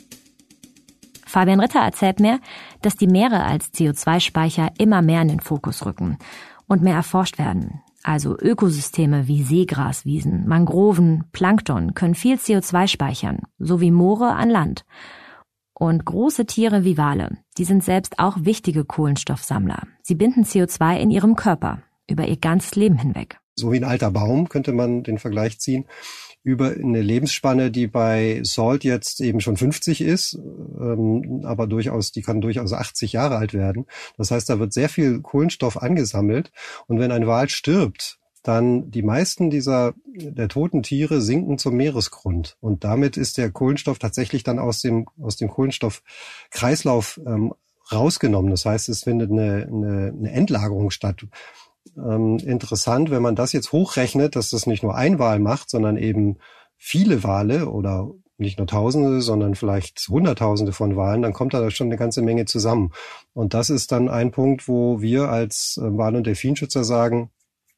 Fabian 1.27 1.61
Ritter 1.61 1.81
erzählt 1.81 2.21
mir, 2.21 2.41
dass 2.83 2.97
die 2.97 3.07
Meere 3.07 3.45
als 3.45 3.73
CO2-Speicher 3.73 4.71
immer 4.79 5.01
mehr 5.01 5.23
in 5.23 5.29
den 5.29 5.41
Fokus 5.41 5.87
rücken 5.87 6.19
und 6.67 6.83
mehr 6.83 6.95
erforscht 6.95 7.39
werden. 7.39 7.81
Also 8.03 8.37
Ökosysteme 8.37 9.29
wie 9.29 9.43
Seegraswiesen, 9.43 10.47
Mangroven, 10.47 11.25
Plankton 11.33 11.95
können 11.95 12.15
viel 12.15 12.37
CO2 12.37 12.89
speichern, 12.89 13.39
sowie 13.59 13.91
Moore 13.93 14.35
an 14.35 14.51
Land. 14.51 14.85
Und 15.73 16.05
große 16.05 16.47
Tiere 16.47 16.85
wie 16.85 16.99
Wale, 16.99 17.39
die 17.57 17.65
sind 17.65 17.83
selbst 17.83 18.19
auch 18.19 18.37
wichtige 18.41 18.85
Kohlenstoffsammler. 18.85 19.85
Sie 20.03 20.15
binden 20.15 20.43
CO2 20.43 20.99
in 20.99 21.11
ihrem 21.11 21.37
Körper 21.37 21.83
über 22.11 22.27
ihr 22.27 22.37
ganzes 22.37 22.75
Leben 22.75 22.99
hinweg. 22.99 23.39
So 23.55 23.73
wie 23.73 23.79
ein 23.79 23.85
alter 23.85 24.11
Baum 24.11 24.49
könnte 24.49 24.73
man 24.73 25.03
den 25.03 25.19
Vergleich 25.19 25.61
ziehen 25.61 25.87
über 26.45 26.71
eine 26.71 27.03
Lebensspanne, 27.03 27.71
die 27.71 27.87
bei 27.87 28.41
Salt 28.43 28.85
jetzt 28.85 29.21
eben 29.21 29.41
schon 29.41 29.57
50 29.57 30.01
ist, 30.01 30.35
ähm, 30.35 31.43
aber 31.45 31.67
durchaus, 31.67 32.13
die 32.13 32.23
kann 32.23 32.41
durchaus 32.41 32.73
80 32.73 33.13
Jahre 33.13 33.37
alt 33.37 33.55
werden. 33.55 33.87
Das 34.17 34.31
heißt, 34.31 34.49
da 34.49 34.59
wird 34.59 34.73
sehr 34.73 34.89
viel 34.89 35.21
Kohlenstoff 35.21 35.81
angesammelt. 35.81 36.51
Und 36.87 36.99
wenn 36.99 37.13
ein 37.13 37.27
Wal 37.27 37.49
stirbt, 37.49 38.19
dann 38.43 38.91
die 38.91 39.03
meisten 39.03 39.51
dieser 39.51 39.95
der 40.05 40.49
toten 40.49 40.83
Tiere 40.83 41.21
sinken 41.21 41.59
zum 41.59 41.77
Meeresgrund 41.77 42.57
und 42.61 42.83
damit 42.83 43.17
ist 43.17 43.39
der 43.39 43.53
Kohlenstoff 43.53 44.01
tatsächlich 44.01 44.43
dann 44.43 44.59
aus 44.59 44.81
dem 44.81 45.07
aus 45.21 45.37
dem 45.37 45.49
Kohlenstoffkreislauf 45.49 47.21
ähm, 47.25 47.55
rausgenommen. 47.93 48.51
Das 48.51 48.65
heißt, 48.65 48.89
es 48.89 49.05
findet 49.05 49.31
eine, 49.31 49.69
eine, 49.71 50.15
eine 50.17 50.33
Endlagerung 50.33 50.91
statt 50.91 51.25
ähm, 51.97 52.39
interessant, 52.39 53.11
wenn 53.11 53.23
man 53.23 53.37
das 53.37 53.53
jetzt 53.53 53.73
hochrechnet, 53.73 54.37
dass 54.37 54.51
das 54.51 54.67
nicht 54.67 54.83
nur 54.83 54.95
ein 54.95 55.19
Wal 55.19 55.39
macht, 55.39 55.71
sondern 55.71 55.97
eben 55.97 56.39
viele 56.77 57.23
Wale 57.23 57.69
oder 57.69 58.11
nicht 58.39 58.59
nur 58.59 58.67
Tausende, 58.67 59.21
sondern 59.21 59.55
vielleicht 59.55 60.07
Hunderttausende 60.09 60.73
von 60.73 60.97
Wahlen, 60.97 61.23
dann 61.23 61.33
kommt 61.33 61.55
da 61.55 61.71
schon 61.71 61.87
eine 61.87 61.97
ganze 61.97 62.23
Menge 62.23 62.45
zusammen. 62.45 62.93
Und 63.33 63.55
das 63.55 63.71
ist 63.71 63.93
dann 63.93 64.09
ein 64.09 64.33
Punkt, 64.33 64.69
wo 64.69 65.01
wir 65.01 65.29
als 65.29 65.81
äh, 65.81 65.97
Wal- 65.97 66.17
und 66.17 66.27
Delfinschützer 66.27 66.85
sagen, 66.85 67.31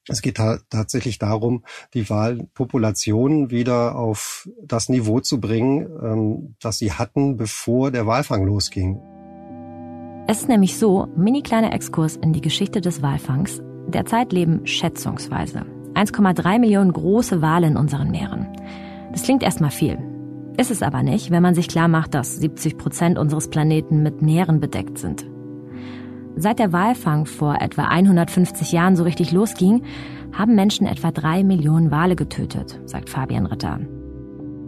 es 0.07 0.21
geht 0.21 0.37
ta 0.37 0.59
tatsächlich 0.69 1.19
darum, 1.19 1.65
die 1.95 2.11
Wahlpopulationen 2.11 3.51
wieder 3.51 3.97
auf 3.97 4.49
das 4.63 4.89
Niveau 4.89 5.21
zu 5.21 5.41
bringen, 5.41 5.89
ähm, 6.03 6.57
das 6.61 6.79
sie 6.79 6.93
hatten, 6.93 7.37
bevor 7.37 7.91
der 7.91 8.07
Walfang 8.07 8.45
losging. 8.45 9.01
Es 10.27 10.41
ist 10.41 10.49
nämlich 10.49 10.79
so, 10.79 11.09
mini 11.17 11.43
kleiner 11.43 11.73
Exkurs 11.73 12.17
in 12.17 12.33
die 12.33 12.41
Geschichte 12.41 12.81
des 12.81 13.03
Walfangs. 13.03 13.63
Derzeit 13.89 14.33
leben 14.33 14.67
schätzungsweise 14.67 15.65
1,3 15.95 16.59
Millionen 16.59 16.93
große 16.93 17.41
Wale 17.41 17.69
in 17.69 17.77
unseren 17.77 18.11
Meeren. 18.11 18.49
Das 19.13 19.23
klingt 19.23 19.43
erstmal 19.43 19.71
viel. 19.71 19.99
Ist 20.57 20.71
es 20.71 20.83
aber 20.83 21.03
nicht, 21.03 21.31
wenn 21.31 21.43
man 21.43 21.55
sich 21.55 21.69
klar 21.69 21.89
macht, 21.89 22.15
dass 22.15 22.37
70 22.37 22.79
Prozent 22.79 23.19
unseres 23.19 23.49
Planeten 23.49 24.03
mit 24.03 24.23
Meeren 24.23 24.61
bedeckt 24.61 24.99
sind. 24.99 25.27
Seit 26.37 26.59
der 26.59 26.73
Walfang 26.73 27.27
vor 27.27 27.61
etwa 27.61 27.85
150 27.85 28.73
Jahren 28.73 28.97
so 28.97 29.05
richtig 29.05 29.31
losging, 29.31 29.83
haben 30.33 30.57
Menschen 30.57 30.87
etwa 30.87 31.13
drei 31.13 31.45
Millionen 31.45 31.93
Wale 31.93 32.17
getötet, 32.17 32.81
sagt 32.87 33.09
Fabian 33.09 33.47
Ritter. 33.47 33.81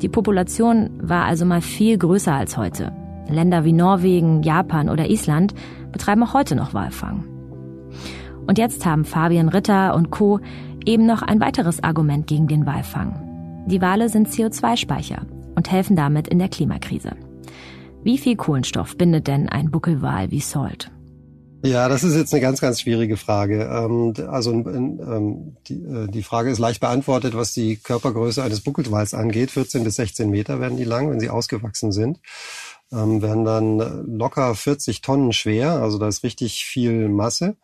Die 0.01 0.09
Population 0.09 0.91
war 1.01 1.25
also 1.25 1.45
mal 1.45 1.61
viel 1.61 1.99
größer 1.99 2.35
als 2.35 2.57
heute. 2.57 2.93
Länder 3.29 3.65
wie 3.65 3.73
Norwegen, 3.73 4.43
Japan 4.43 4.89
oder 4.89 5.11
Island 5.11 5.55
betreiben 5.91 6.23
auch 6.23 6.35
heute 6.35 6.55
noch 6.55 6.75
Walfang. 6.75 7.36
Und 8.47 8.59
jetzt 8.59 8.87
haben 8.87 9.05
Fabian 9.05 9.49
Ritter 9.49 9.95
und 9.95 10.11
Co. 10.11 10.41
eben 10.85 11.07
noch 11.07 11.23
ein 11.23 11.41
weiteres 11.41 11.83
Argument 11.83 12.27
gegen 12.27 12.47
den 12.47 12.67
Walfang. 12.67 13.65
Die 13.67 13.81
Wale 13.81 14.09
sind 14.09 14.29
CO2-Speicher 14.29 15.27
und 15.57 15.71
helfen 15.71 15.97
damit 15.97 16.29
in 16.29 16.39
der 16.39 16.49
Klimakrise. 16.49 17.17
Wie 18.05 18.19
viel 18.19 18.37
Kohlenstoff 18.37 18.97
bindet 18.97 19.27
denn 19.27 19.49
ein 19.49 19.71
Buckelwal 19.73 20.31
wie 20.31 20.41
Salt? 20.41 20.93
Ja, 21.65 21.89
das 21.89 22.05
ist 22.05 22.15
jetzt 22.15 22.33
eine 22.33 22.41
ganz, 22.41 22.61
ganz 22.61 22.81
schwierige 22.81 23.17
Frage. 23.17 23.65
Ähm, 23.65 24.15
also 24.29 24.53
ähm, 24.53 25.57
äh, 25.69 26.07
die 26.09 26.23
Frage 26.23 26.51
ist 26.51 26.61
leicht 26.61 26.81
beantwortet, 26.81 27.35
was 27.35 27.53
die 27.53 27.77
Körpergröße 27.77 28.43
eines 28.43 28.61
Buckelwals 28.61 29.15
angeht. 29.15 29.51
14 29.51 29.83
bis 29.83 29.97
16 29.97 30.31
Meter 30.31 30.61
werden 30.61 30.77
die 30.77 30.85
lang, 30.85 31.11
wenn 31.11 31.19
sie 31.19 31.31
ausgewachsen 31.31 31.91
sind. 31.91 32.21
Ähm, 32.93 33.21
werden 33.21 33.45
dann 33.45 34.17
locker 34.17 34.55
40 34.55 35.01
Tonnen 35.01 35.33
schwer, 35.33 35.73
also 35.73 35.99
da 35.99 36.07
ist 36.07 36.23
richtig 36.23 36.65
viel 36.65 37.09
Masse. 37.09 37.57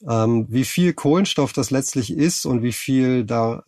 Wie 0.00 0.64
viel 0.64 0.92
Kohlenstoff 0.92 1.52
das 1.52 1.70
letztlich 1.70 2.12
ist 2.12 2.46
und 2.46 2.62
wie 2.62 2.72
viel 2.72 3.24
da 3.24 3.62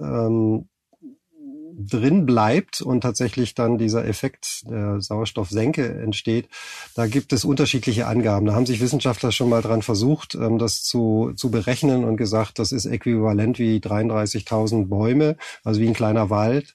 drin 1.77 2.27
bleibt 2.27 2.81
und 2.81 3.01
tatsächlich 3.03 3.55
dann 3.55 3.79
dieser 3.79 4.05
Effekt 4.07 4.69
der 4.69 5.01
Sauerstoffsenke 5.01 5.87
entsteht, 6.01 6.49
da 6.95 7.07
gibt 7.07 7.33
es 7.33 7.45
unterschiedliche 7.45 8.07
Angaben. 8.07 8.47
Da 8.47 8.55
haben 8.55 8.67
sich 8.67 8.81
Wissenschaftler 8.81 9.33
schon 9.33 9.49
mal 9.49 9.63
dran 9.63 9.83
versucht, 9.83 10.35
ähm, 10.35 10.59
das 10.59 10.83
zu, 10.83 11.33
zu 11.37 11.51
berechnen 11.51 12.05
und 12.05 12.17
gesagt, 12.17 12.59
das 12.59 12.73
ist 12.73 12.87
äquivalent 12.87 13.59
wie 13.59 13.79
33.000 13.79 14.87
Bäume, 14.87 15.37
also 15.65 15.81
wie 15.81 15.89
ein 15.89 15.95
kleiner 15.95 16.31
Wald. 16.31 16.75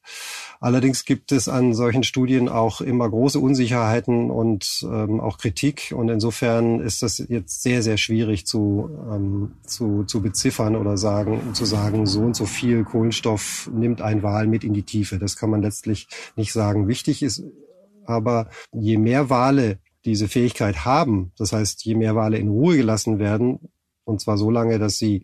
Allerdings 0.59 1.05
gibt 1.05 1.31
es 1.31 1.47
an 1.47 1.73
solchen 1.73 2.03
Studien 2.03 2.49
auch 2.49 2.81
immer 2.81 3.09
große 3.09 3.39
Unsicherheiten 3.39 4.31
und 4.31 4.83
ähm, 4.83 5.19
auch 5.19 5.37
Kritik. 5.37 5.93
Und 5.95 6.09
insofern 6.09 6.79
ist 6.79 7.03
das 7.03 7.17
jetzt 7.19 7.61
sehr, 7.61 7.83
sehr 7.83 7.97
schwierig 7.97 8.47
zu, 8.47 8.89
ähm, 9.11 9.51
zu, 9.65 10.05
zu 10.05 10.21
beziffern 10.21 10.75
oder 10.75 10.97
sagen, 10.97 11.53
zu 11.53 11.65
sagen, 11.65 12.05
so 12.07 12.21
und 12.21 12.35
so 12.35 12.45
viel 12.45 12.83
Kohlenstoff 12.83 13.69
nimmt 13.73 14.01
ein 14.01 14.23
Wal 14.23 14.47
mit 14.47 14.63
in 14.63 14.73
die 14.73 14.83
Tiefe. 14.83 14.94
Das 15.19 15.37
kann 15.37 15.49
man 15.49 15.61
letztlich 15.61 16.07
nicht 16.35 16.53
sagen. 16.53 16.87
Wichtig 16.87 17.23
ist 17.23 17.43
aber, 18.05 18.49
je 18.71 18.97
mehr 18.97 19.29
Wale 19.29 19.79
diese 20.05 20.27
Fähigkeit 20.27 20.85
haben, 20.85 21.31
das 21.37 21.51
heißt, 21.51 21.83
je 21.83 21.95
mehr 21.95 22.15
Wale 22.15 22.37
in 22.37 22.49
Ruhe 22.49 22.77
gelassen 22.77 23.19
werden, 23.19 23.71
und 24.03 24.21
zwar 24.21 24.37
so 24.37 24.51
lange, 24.51 24.77
dass 24.77 24.97
sie 24.99 25.23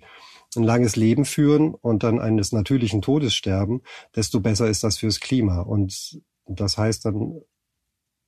ein 0.55 0.63
langes 0.63 0.95
Leben 0.95 1.23
führen 1.23 1.73
und 1.73 2.03
dann 2.03 2.19
eines 2.19 2.51
natürlichen 2.51 3.01
Todes 3.01 3.33
sterben, 3.33 3.81
desto 4.15 4.41
besser 4.41 4.67
ist 4.67 4.83
das 4.83 4.97
fürs 4.97 5.19
Klima. 5.19 5.61
Und 5.61 6.21
das 6.45 6.77
heißt 6.77 7.05
dann 7.05 7.41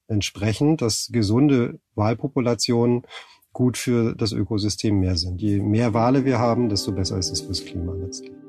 entsprechend, 0.08 0.82
dass 0.82 1.10
gesunde 1.12 1.80
Walpopulationen 1.96 3.04
gut 3.52 3.78
für 3.78 4.16
das 4.16 4.32
Ökosystem 4.32 5.00
mehr 5.00 5.18
sind. 5.18 5.42
Je 5.42 5.60
mehr 5.60 5.94
Wale 5.94 6.26
wir 6.26 6.40
haben, 6.40 6.70
desto 6.70 6.92
besser 6.92 7.18
ist 7.18 7.32
es 7.32 7.42
fürs 7.42 7.66
Klima 7.66 7.94
letztlich. 7.94 8.43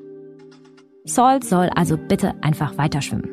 Salt 1.06 1.44
soll 1.44 1.68
also 1.74 1.98
bitte 1.98 2.32
einfach 2.42 2.78
weiter 2.78 3.02
schwimmen. 3.02 3.28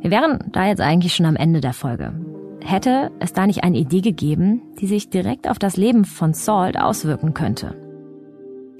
Wir 0.00 0.10
wären 0.10 0.38
da 0.52 0.66
jetzt 0.66 0.80
eigentlich 0.80 1.14
schon 1.14 1.26
am 1.26 1.36
Ende 1.36 1.60
der 1.60 1.72
Folge. 1.72 2.12
Hätte 2.60 3.12
es 3.20 3.32
da 3.32 3.46
nicht 3.46 3.62
eine 3.62 3.78
Idee 3.78 4.00
gegeben, 4.00 4.60
die 4.80 4.86
sich 4.88 5.08
direkt 5.08 5.48
auf 5.48 5.60
das 5.60 5.76
Leben 5.76 6.04
von 6.04 6.34
Salt 6.34 6.76
auswirken 6.76 7.32
könnte? 7.32 7.76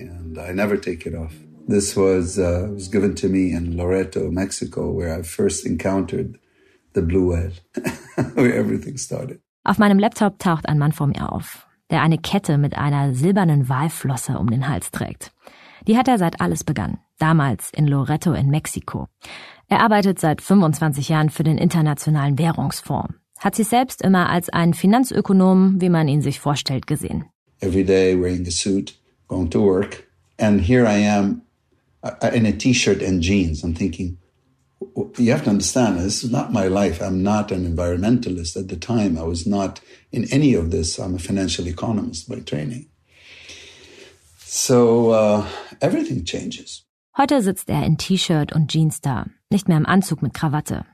And 0.01 0.37
I 0.37 0.53
never 0.53 0.81
take 0.81 1.09
it 1.09 1.15
off. 1.15 1.33
This 1.69 1.97
was, 1.97 2.37
uh, 2.37 2.75
was 2.75 2.91
given 2.91 3.15
to 3.15 3.29
me 3.29 3.53
in 3.57 3.77
Loreto, 3.77 4.31
Mexico, 4.31 4.93
where 4.93 5.19
I 5.19 5.23
first 5.23 5.65
encountered 5.65 6.39
the 6.95 7.01
blue 7.01 7.31
whale, 7.31 7.53
where 8.35 8.55
everything 8.55 8.99
started. 8.99 9.41
Auf 9.63 9.79
meinem 9.79 9.99
Laptop 9.99 10.41
taucht 10.41 10.69
ein 10.69 10.79
Mann 10.79 10.93
vor 10.93 11.07
mir 11.07 11.33
auf, 11.33 11.67
der 11.91 12.03
eine 12.03 12.19
Kette 12.19 12.59
mit 12.59 12.77
einer 12.77 13.15
silbernen 13.15 13.69
Walflosse 13.69 14.39
um 14.39 14.51
den 14.51 14.69
Hals 14.69 14.91
trägt. 14.91 15.33
Die 15.87 15.97
hat 15.97 16.09
er 16.09 16.19
seit 16.19 16.41
alles 16.41 16.65
begann, 16.65 16.99
damals 17.19 17.71
in 17.71 17.87
Loreto 17.87 18.33
in 18.33 18.49
Mexiko. 18.49 19.09
Er 19.69 19.81
arbeitet 19.81 20.19
seit 20.19 20.41
25 20.43 21.09
Jahren 21.09 21.31
für 21.31 21.45
den 21.45 21.59
Internationalen 21.59 22.39
Währungsfonds 22.39 23.15
hat 23.45 23.55
sich 23.55 23.69
selbst 23.69 24.01
immer 24.01 24.31
als 24.31 24.49
einen 24.49 24.73
Finanzökonom, 24.73 25.81
wie 25.81 25.91
man 25.91 26.09
ihn 26.09 26.23
sich 26.23 26.41
vorstellt, 26.41 26.87
gesehen. 26.87 27.25
Every 27.61 27.85
day 27.85 28.19
wearing 28.19 28.47
a 28.47 28.51
suit, 28.51 28.95
going 29.29 29.51
to 29.51 29.61
work, 29.61 30.05
and 30.39 30.61
here 30.61 30.87
I 30.87 31.07
am 31.07 31.43
uh, 32.03 32.29
in 32.35 32.47
a 32.47 32.53
t-shirt 32.53 33.03
and 33.03 33.23
jeans. 33.23 33.63
I'm 33.63 33.75
thinking, 33.75 34.19
you 35.19 35.31
have 35.33 35.45
to 35.45 35.51
understand, 35.51 35.99
this 35.99 36.23
is 36.25 36.31
not 36.31 36.53
my 36.53 36.67
life. 36.69 37.01
I'm 37.01 37.23
not 37.23 37.53
an 37.53 37.65
environmentalist 37.65 38.57
at 38.57 38.69
the 38.69 38.77
time. 38.77 39.19
I 39.19 39.23
was 39.23 39.47
not 39.47 39.81
in 40.13 40.25
any 40.33 40.55
of 40.55 40.71
this. 40.71 40.99
I'm 40.99 41.15
a 41.15 41.19
financial 41.19 41.67
economist 41.67 42.29
by 42.29 42.41
training. 42.41 42.87
So 44.39 45.11
uh, 45.11 45.47
everything 45.81 46.25
changes. 46.25 46.85
Heute 47.17 47.43
sitzt 47.43 47.69
er 47.71 47.85
in 47.85 47.97
T-Shirt 47.97 48.53
und 48.53 48.73
Jeans 48.73 49.01
da, 49.01 49.27
nicht 49.49 49.69
mehr 49.69 49.77
im 49.77 49.87
Anzug 49.87 50.21
mit 50.21 50.35
Krawatte. 50.35 50.85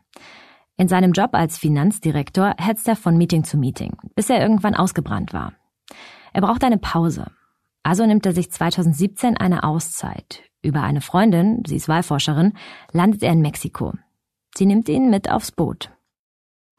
In 0.77 0.89
seinem 0.89 1.13
Job 1.13 1.31
als 1.33 1.59
Finanzdirektor 1.59 2.55
hetzt 2.59 2.89
er 2.89 2.97
von 2.97 3.17
Meeting 3.17 3.45
zu 3.45 3.57
Meeting, 3.57 3.97
bis 4.15 4.29
er 4.29 4.41
irgendwann 4.41 4.75
ausgebrannt 4.75 5.33
war. 5.33 5.55
Er 6.33 6.43
braucht 6.43 6.63
eine 6.65 6.79
Pause. 6.79 7.31
Also 7.83 8.05
nimmt 8.05 8.27
er 8.27 8.35
sich 8.35 8.51
2017 8.51 9.37
eine 9.37 9.65
Auszeit. 9.65 10.43
Über 10.63 10.83
eine 10.83 11.01
Freundin, 11.01 11.63
sie 11.67 11.77
ist 11.77 11.89
Wahlforscherin, 11.89 12.53
landet 12.93 13.23
er 13.23 13.33
in 13.33 13.41
Mexiko. 13.41 13.95
Sie 14.57 14.67
nimmt 14.67 14.89
ihn 14.89 15.11
mit 15.11 15.31
aufs 15.31 15.53
Boot. 15.53 15.91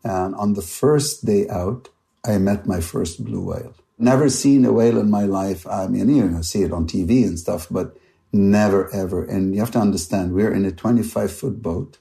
And 0.03 0.35
on 0.35 0.55
the 0.55 0.61
first 0.61 1.27
day 1.27 1.49
out, 1.49 1.89
I 2.25 2.37
met 2.37 2.67
my 2.67 2.81
first 2.81 3.23
blue 3.23 3.45
whale. 3.45 3.73
Never 3.97 4.29
seen 4.29 4.65
a 4.65 4.71
whale 4.71 4.99
in 4.99 5.09
my 5.09 5.25
life. 5.25 5.67
I 5.67 5.87
mean, 5.87 6.09
you 6.09 6.27
know, 6.27 6.41
see 6.41 6.63
it 6.63 6.71
on 6.71 6.87
TV 6.87 7.25
and 7.25 7.37
stuff, 7.37 7.67
but 7.69 7.95
never 8.31 8.89
ever. 8.93 9.23
And 9.23 9.53
you 9.53 9.61
have 9.61 9.71
to 9.71 9.79
understand, 9.79 10.33
we're 10.33 10.53
in 10.53 10.65
a 10.65 10.71
25 10.71 11.31
foot 11.31 11.61
boat. 11.61 11.99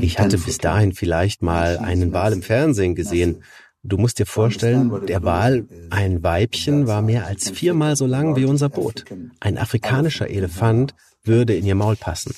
Ich 0.00 0.18
hatte 0.18 0.36
bis 0.36 0.58
dahin 0.58 0.92
vielleicht 0.92 1.42
mal 1.42 1.78
einen 1.78 2.12
Wal 2.12 2.34
im 2.34 2.42
Fernsehen 2.42 2.94
gesehen. 2.94 3.42
Du 3.82 3.96
musst 3.96 4.18
dir 4.18 4.26
vorstellen, 4.26 5.06
der 5.06 5.22
Wal, 5.22 5.66
ein 5.88 6.22
Weibchen, 6.22 6.86
war 6.86 7.02
mehr 7.02 7.26
als 7.26 7.50
viermal 7.50 7.96
so 7.96 8.06
lang 8.06 8.36
wie 8.36 8.44
unser 8.44 8.68
Boot. 8.68 9.04
Ein 9.40 9.56
afrikanischer 9.56 10.28
Elefant 10.28 10.94
würde 11.24 11.54
in 11.54 11.66
ihr 11.66 11.74
Maul 11.74 11.96
passen. 11.96 12.34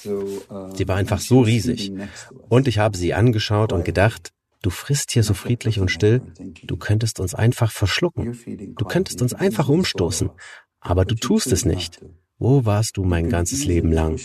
Sie 0.75 0.89
war 0.89 0.97
einfach 0.97 1.21
so 1.21 1.41
riesig. 1.41 1.93
Und 2.49 2.69
ich 2.69 2.79
habe 2.79 2.97
sie 2.97 3.15
angeschaut 3.15 3.73
und 3.73 3.85
gedacht, 3.85 4.33
du 4.63 4.71
frisst 4.71 5.11
hier 5.11 5.25
so 5.25 5.35
friedlich 5.35 5.81
und 5.81 5.91
still, 5.91 6.23
du 6.65 6.77
könntest 6.77 7.19
uns 7.19 7.35
einfach 7.35 7.73
verschlucken. 7.73 8.39
Du 8.77 8.85
könntest 8.85 9.21
uns 9.23 9.35
einfach 9.35 9.69
umstoßen. 9.69 10.31
Aber 10.81 11.05
du 11.05 11.15
tust 11.15 11.53
es 11.53 11.65
nicht. 11.65 12.01
Wo 12.43 12.65
warst 12.65 12.97
du 12.97 13.05
mein 13.05 13.29
ganzes 13.29 13.65
Leben 13.67 13.93
lang? 13.93 14.19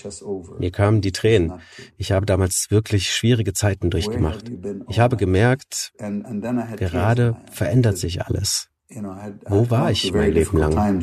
Mir 0.58 0.72
kamen 0.72 1.02
die 1.02 1.12
Tränen. 1.12 1.54
Ich 1.98 2.12
habe 2.12 2.26
damals 2.26 2.66
wirklich 2.72 3.14
schwierige 3.14 3.54
Zeiten 3.54 3.92
durchgemacht. 3.92 4.52
Ich 4.90 5.00
habe 5.00 5.18
gemerkt, 5.18 5.94
gerade 6.78 7.38
verändert 7.52 8.00
sich 8.00 8.24
alles. 8.24 8.70
Wo 8.90 9.70
war 9.70 9.92
ich 9.92 10.12
mein 10.12 10.32
Leben 10.34 10.58
lang? 10.58 11.02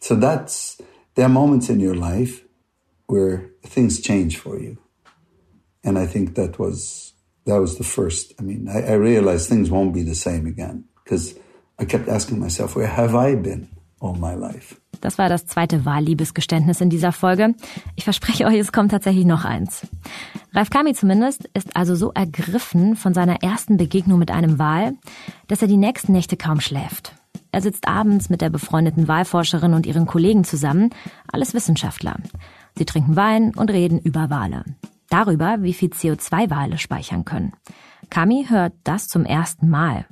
So 0.00 0.16
that's, 0.16 0.76
there 1.14 1.24
are 1.24 1.32
moments 1.32 1.68
in 1.70 1.80
your 1.80 1.94
life 1.94 2.42
where 3.06 3.50
things 3.62 4.02
change 4.02 4.36
for 4.36 4.58
you. 4.60 4.76
And 5.82 5.96
I 5.96 6.06
think 6.06 6.34
that 6.34 6.58
was 6.58 7.13
that 7.46 7.60
was 7.60 7.76
the 7.76 7.84
first. 7.84 8.34
I 8.38 8.42
mean, 8.42 8.68
I, 8.68 8.92
I 8.92 8.94
realized 8.94 9.48
things 9.48 9.70
won't 9.70 9.92
be 9.92 10.02
the 10.02 10.14
same 10.14 10.46
again 10.46 10.84
because 11.02 11.34
I 11.78 11.84
kept 11.84 12.08
asking 12.08 12.38
myself, 12.38 12.76
where 12.76 12.86
have 12.86 13.14
I 13.14 13.34
been 13.34 13.68
all 14.00 14.14
my 14.14 14.34
life? 14.34 14.76
Das 15.00 15.18
war 15.18 15.28
das 15.28 15.44
zweite 15.46 15.84
Wahlliebesgeständnis 15.84 16.80
in 16.80 16.88
dieser 16.88 17.12
Folge. 17.12 17.54
Ich 17.94 18.04
verspreche 18.04 18.46
euch, 18.46 18.58
es 18.58 18.72
kommt 18.72 18.90
tatsächlich 18.90 19.26
noch 19.26 19.44
eins. 19.44 19.86
Ralf 20.54 20.70
Kami 20.70 20.94
zumindest 20.94 21.50
ist 21.52 21.76
also 21.76 21.94
so 21.94 22.12
ergriffen 22.12 22.96
von 22.96 23.12
seiner 23.12 23.42
ersten 23.42 23.76
Begegnung 23.76 24.18
mit 24.18 24.30
einem 24.30 24.58
Wal, 24.58 24.94
dass 25.48 25.60
er 25.60 25.68
die 25.68 25.76
nächsten 25.76 26.12
Nächte 26.12 26.36
kaum 26.36 26.60
schläft. 26.60 27.12
Er 27.52 27.60
sitzt 27.60 27.86
abends 27.86 28.30
mit 28.30 28.40
der 28.40 28.50
befreundeten 28.50 29.06
Wahlforscherin 29.06 29.74
und 29.74 29.86
ihren 29.86 30.06
Kollegen 30.06 30.44
zusammen, 30.44 30.90
alles 31.30 31.54
Wissenschaftler. 31.54 32.16
Sie 32.76 32.84
trinken 32.84 33.14
Wein 33.14 33.52
und 33.54 33.70
reden 33.70 33.98
über 34.00 34.30
Wale 34.30 34.64
darüber, 35.14 35.58
wie 35.62 35.74
viel 35.74 35.90
CO2 35.90 36.50
Wale 36.50 36.78
speichern 36.78 37.24
können. 37.24 37.52
Kami 38.10 38.46
hört 38.48 38.72
das 38.84 39.08
zum 39.08 39.24
ersten 39.24 39.68
Mal. 39.68 40.06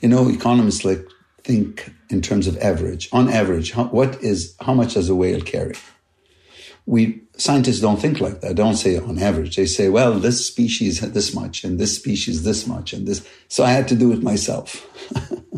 You 0.00 0.08
know, 0.08 0.28
economists 0.28 0.84
like 0.84 1.06
think 1.44 1.92
in 2.10 2.20
terms 2.20 2.46
of 2.46 2.56
average. 2.58 3.08
On 3.12 3.28
average, 3.28 3.72
how, 3.72 3.84
what 3.84 4.22
is 4.22 4.54
how 4.60 4.74
much 4.74 4.94
does 4.94 5.08
a 5.08 5.14
whale 5.14 5.40
carry? 5.40 5.74
We 6.86 7.22
scientists 7.36 7.80
don't 7.80 8.00
think 8.00 8.20
like 8.20 8.40
that. 8.40 8.56
Don't 8.56 8.76
say 8.76 8.98
on 8.98 9.18
average. 9.18 9.56
They 9.56 9.66
say, 9.66 9.88
well, 9.88 10.18
this 10.18 10.46
species 10.46 11.00
had 11.00 11.14
this 11.14 11.34
much, 11.34 11.64
and 11.64 11.78
this 11.78 11.94
species 11.94 12.42
this 12.42 12.66
much, 12.66 12.92
and 12.92 13.06
this. 13.06 13.26
So 13.48 13.62
I 13.64 13.70
had 13.70 13.88
to 13.88 13.94
do 13.94 14.12
it 14.12 14.22
myself. 14.22 14.86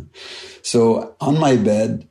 so 0.63 1.15
on 1.21 1.39
my 1.39 1.57
bed, 1.57 2.09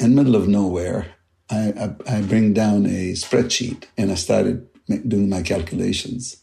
in 0.00 0.14
middle 0.14 0.34
of 0.34 0.48
nowhere, 0.48 1.06
I, 1.50 1.94
I, 2.08 2.16
I 2.16 2.22
bring 2.22 2.54
down 2.54 2.86
a 2.86 3.12
spreadsheet 3.12 3.84
and 3.98 4.10
I 4.10 4.14
started 4.14 4.69
doing 5.04 5.28
my 5.28 5.42
calculations. 5.42 6.40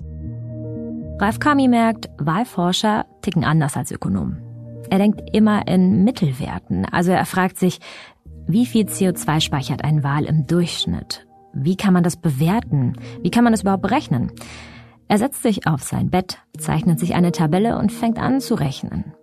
Ralf 1.20 1.40
Kami 1.40 1.68
merkt, 1.68 2.10
Wahlforscher 2.20 3.06
ticken 3.22 3.44
anders 3.44 3.76
als 3.76 3.92
Ökonomen. 3.92 4.38
Er 4.90 5.00
denkt 5.00 5.22
immer 5.34 5.68
in 5.68 6.04
Mittelwerten. 6.04 6.86
Also 6.86 7.12
er 7.12 7.26
fragt 7.26 7.58
sich, 7.58 7.80
wie 8.48 8.66
viel 8.66 8.86
CO2 8.86 9.42
speichert 9.42 9.84
ein 9.84 10.04
Wal 10.04 10.26
im 10.26 10.48
Durchschnitt? 10.48 11.28
Wie 11.54 11.76
kann 11.76 11.94
man 11.94 12.04
das 12.04 12.16
bewerten? 12.16 12.94
Wie 13.22 13.32
kann 13.32 13.44
man 13.44 13.52
das 13.52 13.62
überhaupt 13.62 13.82
berechnen? 13.82 14.32
Er 15.08 15.18
setzt 15.18 15.42
sich 15.42 15.68
auf 15.68 15.82
sein 15.82 16.10
Bett, 16.10 16.40
zeichnet 16.58 17.00
sich 17.00 17.16
eine 17.16 17.32
Tabelle 17.32 17.78
und 17.78 17.92
fängt 17.92 18.20
an 18.20 18.40
zu 18.40 18.56
rechnen. 18.56 19.14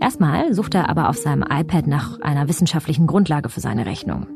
Erstmal 0.00 0.54
sucht 0.54 0.74
er 0.74 0.88
aber 0.88 1.08
auf 1.08 1.16
seinem 1.16 1.42
iPad 1.42 1.86
nach 1.86 2.20
einer 2.20 2.48
wissenschaftlichen 2.48 3.06
Grundlage 3.06 3.48
für 3.48 3.60
seine 3.60 3.86
Rechnung. 3.86 4.26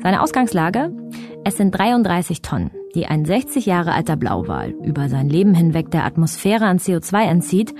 Seine 0.00 0.22
Ausgangslage? 0.22 0.92
Es 1.44 1.56
sind 1.56 1.72
33 1.72 2.40
Tonnen, 2.40 2.70
die 2.94 3.06
ein 3.06 3.24
60 3.24 3.66
Jahre 3.66 3.92
alter 3.92 4.16
Blauwal 4.16 4.70
über 4.84 5.08
sein 5.08 5.28
Leben 5.28 5.54
hinweg 5.54 5.90
der 5.90 6.04
Atmosphäre 6.04 6.66
an 6.66 6.78
CO2 6.78 7.24
entzieht 7.24 7.74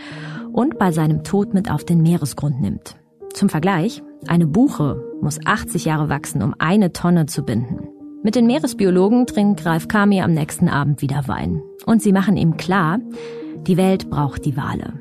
und 0.53 0.79
bei 0.79 0.91
seinem 0.91 1.23
Tod 1.23 1.55
mit 1.55 1.71
auf 1.71 1.85
den 1.85 2.03
Meeresgrund 2.03 2.61
nimmt. 2.61 2.97
Zum 3.35 3.49
Vergleich, 3.49 4.03
eine 4.27 4.49
Buche 4.49 5.01
muss 5.21 5.39
80 5.45 5.85
Jahre 5.85 6.09
wachsen, 6.09 6.43
um 6.43 6.55
eine 6.59 6.93
Tonne 6.93 7.27
zu 7.27 7.45
binden. 7.45 7.89
Mit 8.25 8.35
den 8.35 8.47
Meeresbiologen 8.47 9.27
trinkt 9.27 9.65
Ralf 9.65 9.87
Kami 9.87 10.21
am 10.21 10.33
nächsten 10.33 10.69
Abend 10.69 11.01
wieder 11.03 11.29
Wein. 11.29 11.63
Und 11.87 12.03
sie 12.03 12.13
machen 12.13 12.37
ihm 12.37 12.57
klar, 12.57 12.99
die 13.67 13.77
Welt 13.77 14.11
braucht 14.11 14.45
die 14.45 14.57
Wale. 14.57 14.95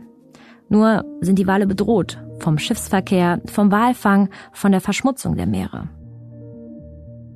Nur 0.70 1.04
sind 1.22 1.40
die 1.40 1.48
Wale 1.48 1.66
bedroht 1.66 2.20
vom 2.40 2.60
Schiffsverkehr, 2.60 3.42
vom 3.48 3.72
Walfang, 3.72 4.30
von 4.52 4.72
der 4.72 4.82
Verschmutzung 4.82 5.36
der 5.36 5.48
Meere. 5.48 5.90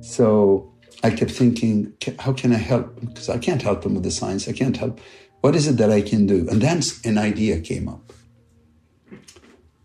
So 0.02 0.74
I 1.02 1.10
kept 1.10 1.30
thinking, 1.30 1.92
how 2.18 2.32
can 2.32 2.52
I 2.52 2.58
help? 2.58 3.00
Because 3.00 3.28
I 3.28 3.38
can't 3.38 3.62
help 3.62 3.82
them 3.82 3.94
with 3.94 4.02
the 4.02 4.10
science. 4.10 4.48
I 4.48 4.52
can't 4.52 4.76
help. 4.76 5.00
What 5.40 5.56
is 5.56 5.66
it 5.66 5.76
that 5.78 5.90
I 5.90 6.02
can 6.02 6.26
do? 6.26 6.48
And 6.50 6.60
then 6.60 6.82
an 7.04 7.18
idea 7.18 7.60
came 7.60 7.88
up. 7.88 8.12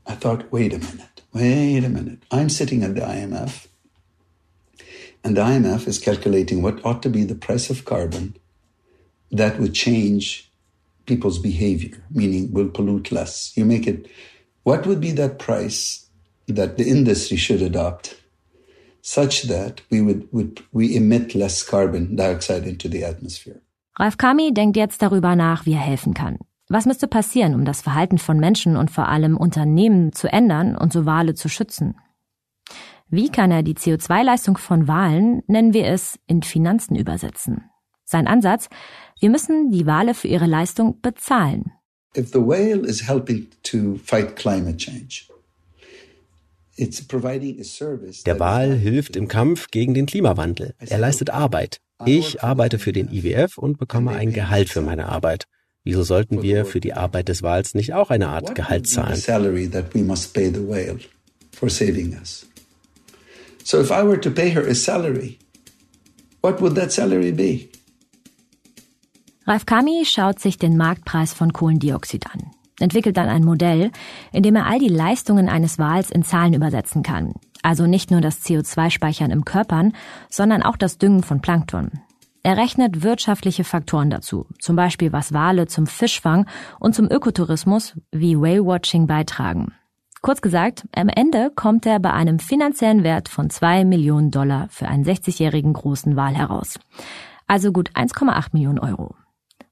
I 0.05 0.15
thought, 0.15 0.51
wait 0.51 0.73
a 0.73 0.79
minute, 0.79 1.21
wait 1.33 1.83
a 1.83 1.89
minute. 1.89 2.23
I'm 2.31 2.49
sitting 2.49 2.83
at 2.83 2.95
the 2.95 3.01
IMF, 3.01 3.67
and 5.23 5.35
the 5.35 5.41
IMF 5.41 5.87
is 5.87 5.99
calculating 5.99 6.61
what 6.61 6.83
ought 6.85 7.03
to 7.03 7.09
be 7.09 7.23
the 7.23 7.35
price 7.35 7.69
of 7.69 7.85
carbon 7.85 8.37
that 9.31 9.59
would 9.59 9.73
change 9.73 10.49
people's 11.05 11.39
behavior, 11.39 12.03
meaning 12.09 12.53
will 12.53 12.69
pollute 12.69 13.11
less. 13.11 13.55
You 13.57 13.65
make 13.65 13.85
it, 13.85 14.07
what 14.63 14.85
would 14.87 15.01
be 15.01 15.11
that 15.13 15.39
price 15.39 16.07
that 16.47 16.77
the 16.77 16.87
industry 16.87 17.37
should 17.37 17.61
adopt 17.61 18.15
such 19.07 19.47
that 19.47 19.81
we 19.89 20.01
would, 20.01 20.27
would 20.33 20.63
we 20.73 20.95
emit 20.95 21.33
less 21.33 21.63
carbon 21.63 22.15
dioxide 22.15 22.67
into 22.67 22.89
the 22.89 23.05
atmosphere? 23.05 23.61
Ralf 23.97 24.17
Kami 24.17 24.53
denkt 24.53 24.75
jetzt 24.75 25.01
darüber 25.01 25.35
nach, 25.35 25.65
wie 25.65 25.73
er 25.73 25.79
helfen 25.79 26.13
kann. 26.13 26.37
Was 26.69 26.85
müsste 26.85 27.07
passieren, 27.07 27.55
um 27.55 27.63
das 27.63 27.81
Verhalten 27.81 28.17
von 28.17 28.37
Menschen 28.37 28.75
und 28.75 28.91
vor 28.91 29.07
allem 29.07 29.37
Unternehmen 29.37 30.11
zu 30.11 30.27
ändern 30.31 30.75
und 30.75 30.91
so 30.91 31.05
Wale 31.05 31.33
zu 31.33 31.47
schützen? 31.47 31.95
Wie 33.09 33.29
kann 33.29 33.51
er 33.51 33.63
die 33.63 33.75
CO2-Leistung 33.75 34.57
von 34.57 34.89
Wahlen, 34.89 35.41
nennen 35.47 35.73
wir 35.73 35.87
es, 35.87 36.19
in 36.27 36.43
Finanzen 36.43 36.97
übersetzen? 36.97 37.63
Sein 38.03 38.27
Ansatz, 38.27 38.67
wir 39.21 39.29
müssen 39.29 39.71
die 39.71 39.85
Wale 39.85 40.13
für 40.13 40.27
ihre 40.27 40.45
Leistung 40.45 40.99
bezahlen. 41.01 41.71
If 42.17 42.33
the 42.33 42.41
whale 42.41 42.85
is 42.85 43.07
helping 43.07 43.47
to 43.63 43.95
fight 44.03 44.35
climate 44.35 44.77
change, 44.77 45.29
der 46.77 48.39
Wal 48.39 48.73
hilft 48.73 49.15
im 49.15 49.27
Kampf 49.27 49.67
gegen 49.71 49.93
den 49.93 50.05
Klimawandel. 50.05 50.73
Er 50.79 50.97
leistet 50.99 51.29
Arbeit. 51.29 51.79
Ich 52.05 52.43
arbeite 52.43 52.77
für 52.77 52.93
den 52.93 53.11
IWF 53.11 53.57
und 53.57 53.79
bekomme 53.79 54.11
ein 54.11 54.31
Gehalt 54.31 54.69
für 54.69 54.81
meine 54.81 55.09
Arbeit. 55.09 55.45
Wieso 55.83 56.03
sollten 56.03 56.41
wir 56.41 56.65
für 56.65 56.79
die 56.79 56.93
Arbeit 56.93 57.29
des 57.29 57.41
Wals 57.43 57.73
nicht 57.73 57.93
auch 57.93 58.09
eine 58.09 58.27
Art 58.27 58.55
Gehalt 58.55 58.87
zahlen? 58.87 59.15
So 63.63 63.81
if 63.81 63.91
I 63.91 64.01
were 64.01 64.17
to 64.21 64.31
pay 64.31 64.49
her 64.49 64.65
a 64.65 64.73
salary, 64.73 65.39
what 66.41 66.61
would 66.61 66.75
that 66.75 66.93
salary 66.93 67.33
be? 67.33 67.67
Ralf 69.45 69.65
Kami 69.65 70.05
schaut 70.05 70.39
sich 70.39 70.57
den 70.57 70.77
Marktpreis 70.77 71.33
von 71.33 71.51
Kohlendioxid 71.51 72.27
an, 72.27 72.51
entwickelt 72.79 73.17
dann 73.17 73.29
ein 73.29 73.43
Modell, 73.43 73.91
in 74.31 74.43
dem 74.43 74.55
er 74.55 74.65
all 74.65 74.79
die 74.79 74.87
Leistungen 74.87 75.49
eines 75.49 75.79
Wals 75.79 76.11
in 76.11 76.23
Zahlen 76.23 76.53
übersetzen 76.53 77.03
kann. 77.03 77.33
Also 77.63 77.87
nicht 77.87 78.11
nur 78.11 78.21
das 78.21 78.43
CO2-Speichern 78.43 79.31
im 79.31 79.45
Körpern, 79.45 79.93
sondern 80.29 80.63
auch 80.63 80.77
das 80.77 80.97
Düngen 80.97 81.23
von 81.23 81.41
Plankton. 81.41 81.91
Er 82.43 82.55
rechnet 82.55 83.03
wirtschaftliche 83.03 83.63
Faktoren 83.63 84.09
dazu, 84.09 84.45
zum 84.59 84.75
Beispiel 84.75 85.11
was 85.11 85.33
Wale 85.33 85.67
zum 85.67 85.85
Fischfang 85.85 86.45
und 86.79 86.95
zum 86.95 87.11
Ökotourismus 87.11 87.97
wie 88.11 88.39
Whale-Watching 88.39 89.05
beitragen. 89.05 89.73
Kurz 90.21 90.41
gesagt, 90.41 90.87
am 90.95 91.09
Ende 91.09 91.51
kommt 91.55 91.85
er 91.85 91.99
bei 91.99 92.11
einem 92.11 92.39
finanziellen 92.39 93.03
Wert 93.03 93.29
von 93.29 93.49
zwei 93.49 93.85
Millionen 93.85 94.31
Dollar 94.31 94.67
für 94.69 94.87
einen 94.87 95.03
60-jährigen 95.03 95.73
großen 95.73 96.15
Wal 96.15 96.35
heraus. 96.35 96.79
Also 97.47 97.71
gut 97.71 97.91
1,8 97.91 98.49
Millionen 98.53 98.79
Euro. 98.79 99.15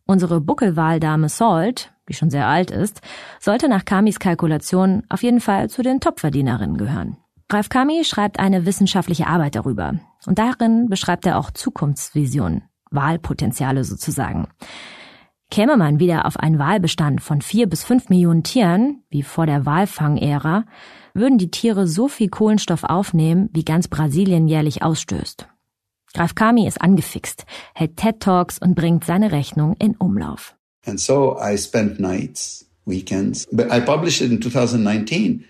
Unsere 0.06 0.40
Buckelwaldame 0.40 1.30
Salt, 1.30 1.92
die 2.10 2.14
schon 2.14 2.30
sehr 2.30 2.48
alt 2.48 2.72
ist, 2.72 3.02
sollte 3.40 3.68
nach 3.68 3.86
Kamis 3.86 4.20
Kalkulation 4.20 5.04
auf 5.10 5.24
jeden 5.24 5.42
Fall 5.42 5.70
zu 5.70 5.82
den 5.82 6.00
Topverdienerinnen 6.00 6.78
gehören. 6.78 7.18
Ralf 7.52 7.70
Kami 7.70 8.04
schreibt 8.04 8.40
eine 8.40 8.66
wissenschaftliche 8.66 9.28
Arbeit 9.28 9.56
darüber. 9.56 10.00
Und 10.26 10.40
darin 10.40 10.88
beschreibt 10.90 11.26
er 11.26 11.38
auch 11.38 11.52
Zukunftsvisionen, 11.52 12.64
Wahlpotenziale 12.90 13.84
sozusagen. 13.84 14.48
Käme 15.52 15.78
man 15.78 16.00
wieder 16.00 16.26
auf 16.26 16.38
einen 16.38 16.58
Wahlbestand 16.58 17.22
von 17.22 17.42
vier 17.42 17.70
bis 17.70 17.84
fünf 17.84 18.10
Millionen 18.10 18.44
Tieren, 18.44 19.04
wie 19.10 19.22
vor 19.22 19.46
der 19.46 19.66
Walfang-Ära, 19.66 20.66
würden 21.14 21.38
die 21.38 21.52
Tiere 21.52 21.88
so 21.88 22.08
viel 22.08 22.30
Kohlenstoff 22.30 22.84
aufnehmen, 22.84 23.50
wie 23.54 23.64
ganz 23.64 23.88
Brasilien 23.88 24.48
jährlich 24.48 24.82
ausstößt. 24.82 25.48
Graf 26.14 26.34
Kami 26.34 26.68
ist 26.68 26.82
angefixt, 26.82 27.46
hält 27.76 27.98
TED 27.98 28.22
Talks 28.22 28.58
und 28.58 28.74
bringt 28.74 29.06
seine 29.06 29.32
Rechnung 29.32 29.76
in 29.78 29.96
Umlauf. 29.96 30.56
And 30.86 31.00
so 31.00 31.38
I 31.40 31.58
spent 31.58 32.00
nights, 32.00 32.66
weekends, 32.86 33.48
but 33.52 33.72
I 33.72 33.80
published 33.80 34.22
it 34.22 34.32
in 34.32 34.42
2019. 34.42 35.46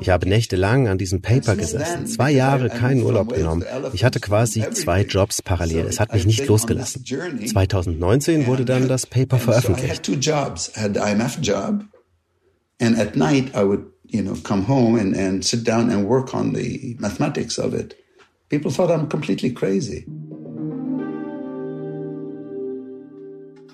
Ich 0.00 0.10
habe 0.10 0.28
nächtelang 0.28 0.86
an 0.86 0.98
diesem 0.98 1.22
Paper 1.22 1.56
gesessen, 1.56 2.06
zwei 2.06 2.30
Jahre 2.30 2.68
keinen 2.68 3.02
Urlaub 3.02 3.32
genommen. 3.32 3.64
Ich 3.94 4.04
hatte 4.04 4.20
quasi 4.20 4.62
zwei 4.72 5.02
Jobs 5.02 5.40
parallel. 5.40 5.86
Es 5.86 5.98
hat 5.98 6.12
mich 6.12 6.26
nicht 6.26 6.46
losgelassen. 6.46 7.02
2019 7.06 8.46
wurde 8.46 8.66
dann 8.66 8.86
das 8.86 9.06
Paper 9.06 9.38
veröffentlicht. 9.38 10.10
And 12.80 12.98
at 12.98 13.16
night 13.16 13.54
I 13.54 13.62
would, 13.64 13.86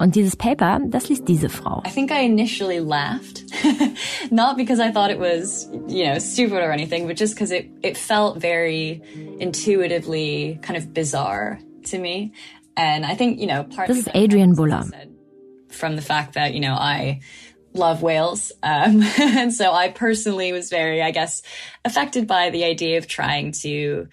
Und 0.00 0.14
dieses 0.14 0.34
Paper, 0.34 0.80
das 0.88 1.10
liest 1.10 1.28
diese 1.28 1.50
Frau. 1.50 1.82
I 1.84 1.90
think 1.90 2.10
I 2.10 2.24
initially 2.24 2.80
laughed. 2.80 3.44
Not 4.30 4.56
because 4.56 4.80
I 4.80 4.90
thought 4.90 5.10
it 5.10 5.18
was, 5.18 5.68
you 5.88 6.06
know, 6.06 6.18
stupid 6.18 6.62
or 6.62 6.72
anything, 6.72 7.06
but 7.06 7.18
just 7.18 7.34
because 7.34 7.50
it, 7.50 7.68
it 7.82 7.98
felt 7.98 8.38
very 8.38 9.02
intuitively 9.38 10.58
kind 10.62 10.78
of 10.78 10.94
bizarre 10.94 11.58
to 11.90 11.98
me. 11.98 12.32
And 12.78 13.04
I 13.04 13.14
think, 13.14 13.40
you 13.40 13.46
know, 13.46 13.64
part 13.64 13.90
of 13.90 13.96
This 13.96 14.06
is 14.06 14.12
Adrian 14.14 14.54
Buller. 14.54 14.84
From 15.68 15.96
the 15.96 16.02
fact 16.02 16.32
that, 16.32 16.54
you 16.54 16.60
know, 16.60 16.72
I 16.72 17.20
love 17.74 18.00
whales. 18.02 18.52
Um, 18.62 19.02
and 19.18 19.52
so 19.52 19.70
I 19.70 19.90
personally 19.90 20.50
was 20.52 20.70
very, 20.70 21.02
I 21.02 21.10
guess, 21.10 21.42
affected 21.84 22.26
by 22.26 22.48
the 22.48 22.64
idea 22.64 22.96
of 22.96 23.06
trying 23.06 23.52
to 23.60 24.08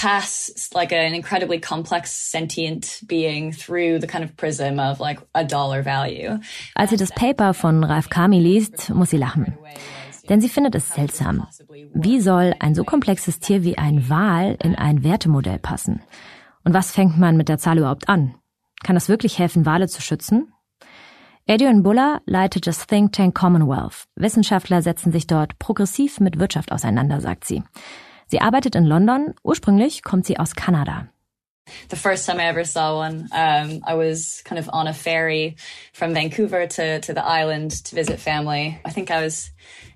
pass 0.00 0.70
like 0.74 0.92
an 0.92 1.12
incredibly 1.12 1.58
complex 1.58 2.30
sentient 2.30 3.00
being 3.06 3.52
through 3.52 3.98
the 3.98 4.06
kind 4.06 4.24
of 4.24 4.36
prism 4.36 4.78
of 4.78 5.00
like 5.00 5.18
a 5.34 5.44
dollar 5.44 5.82
value. 5.82 6.38
Als 6.74 6.90
sie 6.90 6.96
das 6.96 7.10
Paper 7.10 7.52
von 7.52 7.82
Ralf 7.82 8.08
Kami 8.08 8.40
liest, 8.40 8.90
muss 8.90 9.10
sie 9.10 9.16
lachen. 9.16 9.58
Denn 10.28 10.40
sie 10.40 10.48
findet 10.48 10.74
es 10.74 10.90
seltsam. 10.90 11.46
Wie 11.94 12.20
soll 12.20 12.54
ein 12.60 12.74
so 12.74 12.84
komplexes 12.84 13.40
Tier 13.40 13.64
wie 13.64 13.78
ein 13.78 14.08
Wal 14.08 14.56
in 14.62 14.74
ein 14.74 15.02
Wertemodell 15.02 15.58
passen? 15.58 16.02
Und 16.64 16.74
was 16.74 16.92
fängt 16.92 17.18
man 17.18 17.36
mit 17.36 17.48
der 17.48 17.58
Zahl 17.58 17.78
überhaupt 17.78 18.08
an? 18.08 18.34
Kann 18.84 18.94
das 18.94 19.08
wirklich 19.08 19.38
helfen, 19.38 19.66
Wale 19.66 19.88
zu 19.88 20.02
schützen? 20.02 20.52
Adrian 21.48 21.82
Buller 21.82 22.20
leitet 22.26 22.66
das 22.66 22.86
Think 22.86 23.12
Tank 23.14 23.34
Commonwealth. 23.34 24.04
Wissenschaftler 24.16 24.82
setzen 24.82 25.12
sich 25.12 25.26
dort 25.26 25.58
progressiv 25.58 26.20
mit 26.20 26.38
Wirtschaft 26.38 26.72
auseinander, 26.72 27.22
sagt 27.22 27.46
sie. 27.46 27.62
Sie 28.28 28.40
arbeitet 28.40 28.74
in 28.74 28.84
London. 28.84 29.34
Ursprünglich 29.42 30.02
kommt 30.02 30.26
sie 30.26 30.38
aus 30.38 30.54
Kanada. 30.54 31.08
The 31.88 31.96
first 31.96 32.26
time 32.26 32.40
I 32.40 32.46
ever 32.46 32.64
saw 32.64 32.96
one, 32.96 33.28
um, 33.30 33.82
I 33.86 33.94
was 33.94 34.42
kind 34.44 34.58
of 34.58 34.70
on 34.72 34.86
a 34.86 34.94
ferry 34.94 35.56
from 35.92 36.14
Vancouver 36.14 36.66
to, 36.66 37.00
to 37.00 37.12
the 37.12 37.24
island 37.24 37.84
to 37.84 37.94
visit 37.94 38.18
family. 38.18 38.80
I 38.84 38.90
think 38.90 39.10
I 39.10 39.22
was 39.22 39.50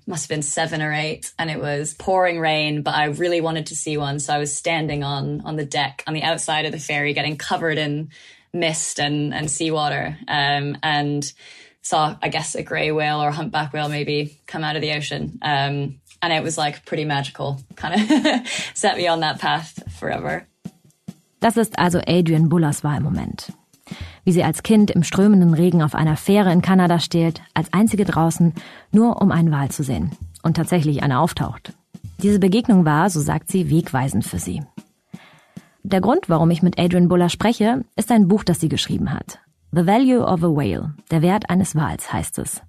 must 0.05 0.25
have 0.25 0.29
been 0.29 0.41
seven 0.43 0.81
or 0.81 0.91
eight 0.91 1.31
and 1.39 1.49
it 1.49 1.59
was 1.59 1.93
pouring 1.93 2.39
rain, 2.39 2.81
but 2.81 2.93
I 2.93 3.05
really 3.05 3.39
wanted 3.39 3.67
to 3.67 3.75
see 3.75 3.97
one. 3.97 4.19
So 4.19 4.33
I 4.33 4.37
was 4.37 4.55
standing 4.55 5.03
on, 5.03 5.41
on 5.41 5.55
the 5.55 5.65
deck 5.65 6.03
on 6.05 6.13
the 6.13 6.23
outside 6.23 6.65
of 6.65 6.73
the 6.73 6.79
ferry, 6.79 7.13
getting 7.13 7.37
covered 7.37 7.77
in 7.77 8.09
mist 8.53 8.99
and, 8.99 9.33
and 9.33 9.49
seawater. 9.49 10.17
Um, 10.27 10.77
and 10.83 11.31
saw, 11.81 12.15
I 12.21 12.29
guess, 12.29 12.55
a 12.55 12.63
grey 12.63 12.91
whale 12.91 13.21
or 13.21 13.29
a 13.29 13.33
humpback 13.33 13.73
whale 13.73 13.89
maybe 13.89 14.39
come 14.47 14.63
out 14.63 14.75
of 14.75 14.81
the 14.81 14.93
ocean. 14.93 15.37
Um, 15.41 15.99
and 16.23 16.33
it 16.33 16.43
was 16.43 16.57
like 16.57 16.85
pretty 16.85 17.05
magical, 17.05 17.57
kind 17.75 17.95
of 17.95 18.47
set 18.73 18.97
me 18.97 19.09
on 19.09 19.19
that 19.19 19.39
path 19.39 19.83
forever. 19.99 20.47
Das 21.41 21.57
ist 21.57 21.77
also 21.77 21.99
Adrian 22.07 22.47
Bullers 22.47 22.83
Wahlmoment. 22.83 23.51
Wie 24.23 24.31
sie 24.31 24.43
als 24.43 24.63
Kind 24.63 24.89
im 24.91 25.03
strömenden 25.03 25.53
Regen 25.53 25.83
auf 25.83 25.93
einer 25.93 26.15
Fähre 26.15 26.53
in 26.53 26.61
Kanada 26.61 26.99
steht, 26.99 27.41
als 27.53 27.73
einzige 27.73 28.05
draußen, 28.05 28.53
nur 28.93 29.21
um 29.21 29.31
einen 29.31 29.51
Wal 29.51 29.69
zu 29.69 29.83
sehen. 29.83 30.11
Und 30.41 30.55
tatsächlich 30.55 31.03
einer 31.03 31.19
auftaucht. 31.19 31.73
Diese 32.19 32.39
Begegnung 32.39 32.85
war, 32.85 33.09
so 33.09 33.19
sagt 33.19 33.51
sie, 33.51 33.69
wegweisend 33.69 34.23
für 34.23 34.39
sie. 34.39 34.63
Der 35.83 35.99
Grund, 35.99 36.29
warum 36.29 36.49
ich 36.51 36.63
mit 36.63 36.79
Adrian 36.79 37.09
Buller 37.09 37.27
spreche, 37.27 37.83
ist 37.97 38.09
ein 38.11 38.29
Buch, 38.29 38.45
das 38.45 38.61
sie 38.61 38.69
geschrieben 38.69 39.11
hat. 39.11 39.39
The 39.73 39.85
Value 39.85 40.23
of 40.23 40.43
a 40.43 40.47
Whale, 40.47 40.93
der 41.11 41.21
Wert 41.21 41.49
eines 41.49 41.75
Wals 41.75 42.13
heißt 42.13 42.39
es. 42.39 42.61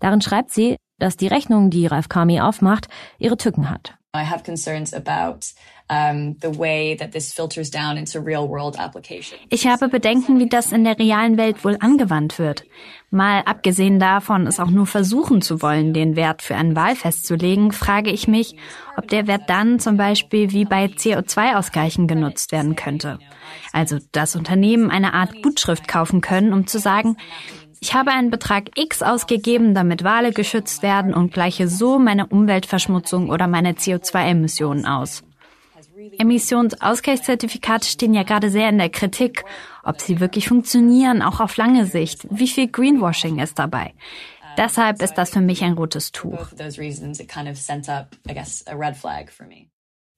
Darin 0.00 0.22
schreibt 0.22 0.50
sie, 0.50 0.76
dass 1.04 1.18
die 1.18 1.26
Rechnung, 1.26 1.68
die 1.68 1.86
Ralph 1.86 2.08
Kami 2.08 2.40
aufmacht, 2.40 2.88
ihre 3.18 3.36
Tücken 3.36 3.68
hat. 3.68 3.94
I 4.16 4.24
have 4.24 4.44
concerns 4.44 4.94
about 4.94 5.52
um, 5.90 6.36
the 6.40 6.56
way 6.56 6.96
that 6.96 7.12
this 7.12 7.32
filters 7.32 7.70
down 7.70 7.96
into 7.96 8.20
real 8.20 8.48
world 8.48 8.78
applications. 8.78 9.40
Ich 9.50 9.66
habe 9.66 9.88
Bedenken, 9.88 10.38
wie 10.38 10.48
das 10.48 10.72
in 10.72 10.84
der 10.84 10.98
realen 10.98 11.36
Welt 11.36 11.64
wohl 11.64 11.76
angewandt 11.80 12.38
wird. 12.38 12.64
Mal 13.10 13.42
abgesehen 13.44 13.98
davon, 13.98 14.46
es 14.46 14.60
auch 14.60 14.70
nur 14.70 14.86
versuchen 14.86 15.42
zu 15.42 15.60
wollen, 15.60 15.92
den 15.92 16.16
Wert 16.16 16.42
für 16.42 16.54
einen 16.54 16.74
Wal 16.74 16.96
festzulegen, 16.96 17.72
frage 17.72 18.10
ich 18.10 18.28
mich, 18.28 18.56
ob 18.96 19.08
der 19.08 19.26
Wert 19.26 19.42
dann 19.48 19.78
zum 19.78 19.96
Beispiel 19.96 20.52
wie 20.52 20.64
bei 20.64 20.86
CO2-Ausgleichen 20.86 22.06
genutzt 22.06 22.50
werden 22.52 22.76
könnte. 22.76 23.18
Also, 23.72 23.98
dass 24.12 24.36
Unternehmen 24.36 24.90
eine 24.90 25.12
Art 25.12 25.42
Gutschrift 25.42 25.86
kaufen 25.86 26.20
können, 26.20 26.52
um 26.52 26.66
zu 26.66 26.78
sagen, 26.78 27.16
ich 27.84 27.92
habe 27.92 28.12
einen 28.12 28.30
Betrag 28.30 28.78
X 28.78 29.02
ausgegeben, 29.02 29.74
damit 29.74 30.04
Wale 30.04 30.32
geschützt 30.32 30.82
werden 30.82 31.12
und 31.12 31.34
gleiche 31.34 31.68
so 31.68 31.98
meine 31.98 32.26
Umweltverschmutzung 32.26 33.28
oder 33.28 33.46
meine 33.46 33.72
CO2-Emissionen 33.72 34.86
aus. 34.86 35.22
Emissionsausgleichszertifikate 36.18 37.86
stehen 37.86 38.14
ja 38.14 38.22
gerade 38.22 38.48
sehr 38.48 38.70
in 38.70 38.78
der 38.78 38.88
Kritik, 38.88 39.44
ob 39.82 40.00
sie 40.00 40.18
wirklich 40.18 40.48
funktionieren, 40.48 41.20
auch 41.20 41.40
auf 41.40 41.58
lange 41.58 41.84
Sicht. 41.84 42.26
Wie 42.30 42.48
viel 42.48 42.68
Greenwashing 42.68 43.38
ist 43.38 43.58
dabei? 43.58 43.92
Deshalb 44.56 45.02
ist 45.02 45.14
das 45.14 45.28
für 45.28 45.42
mich 45.42 45.62
ein 45.62 45.74
rotes 45.74 46.10
Tuch. 46.10 46.46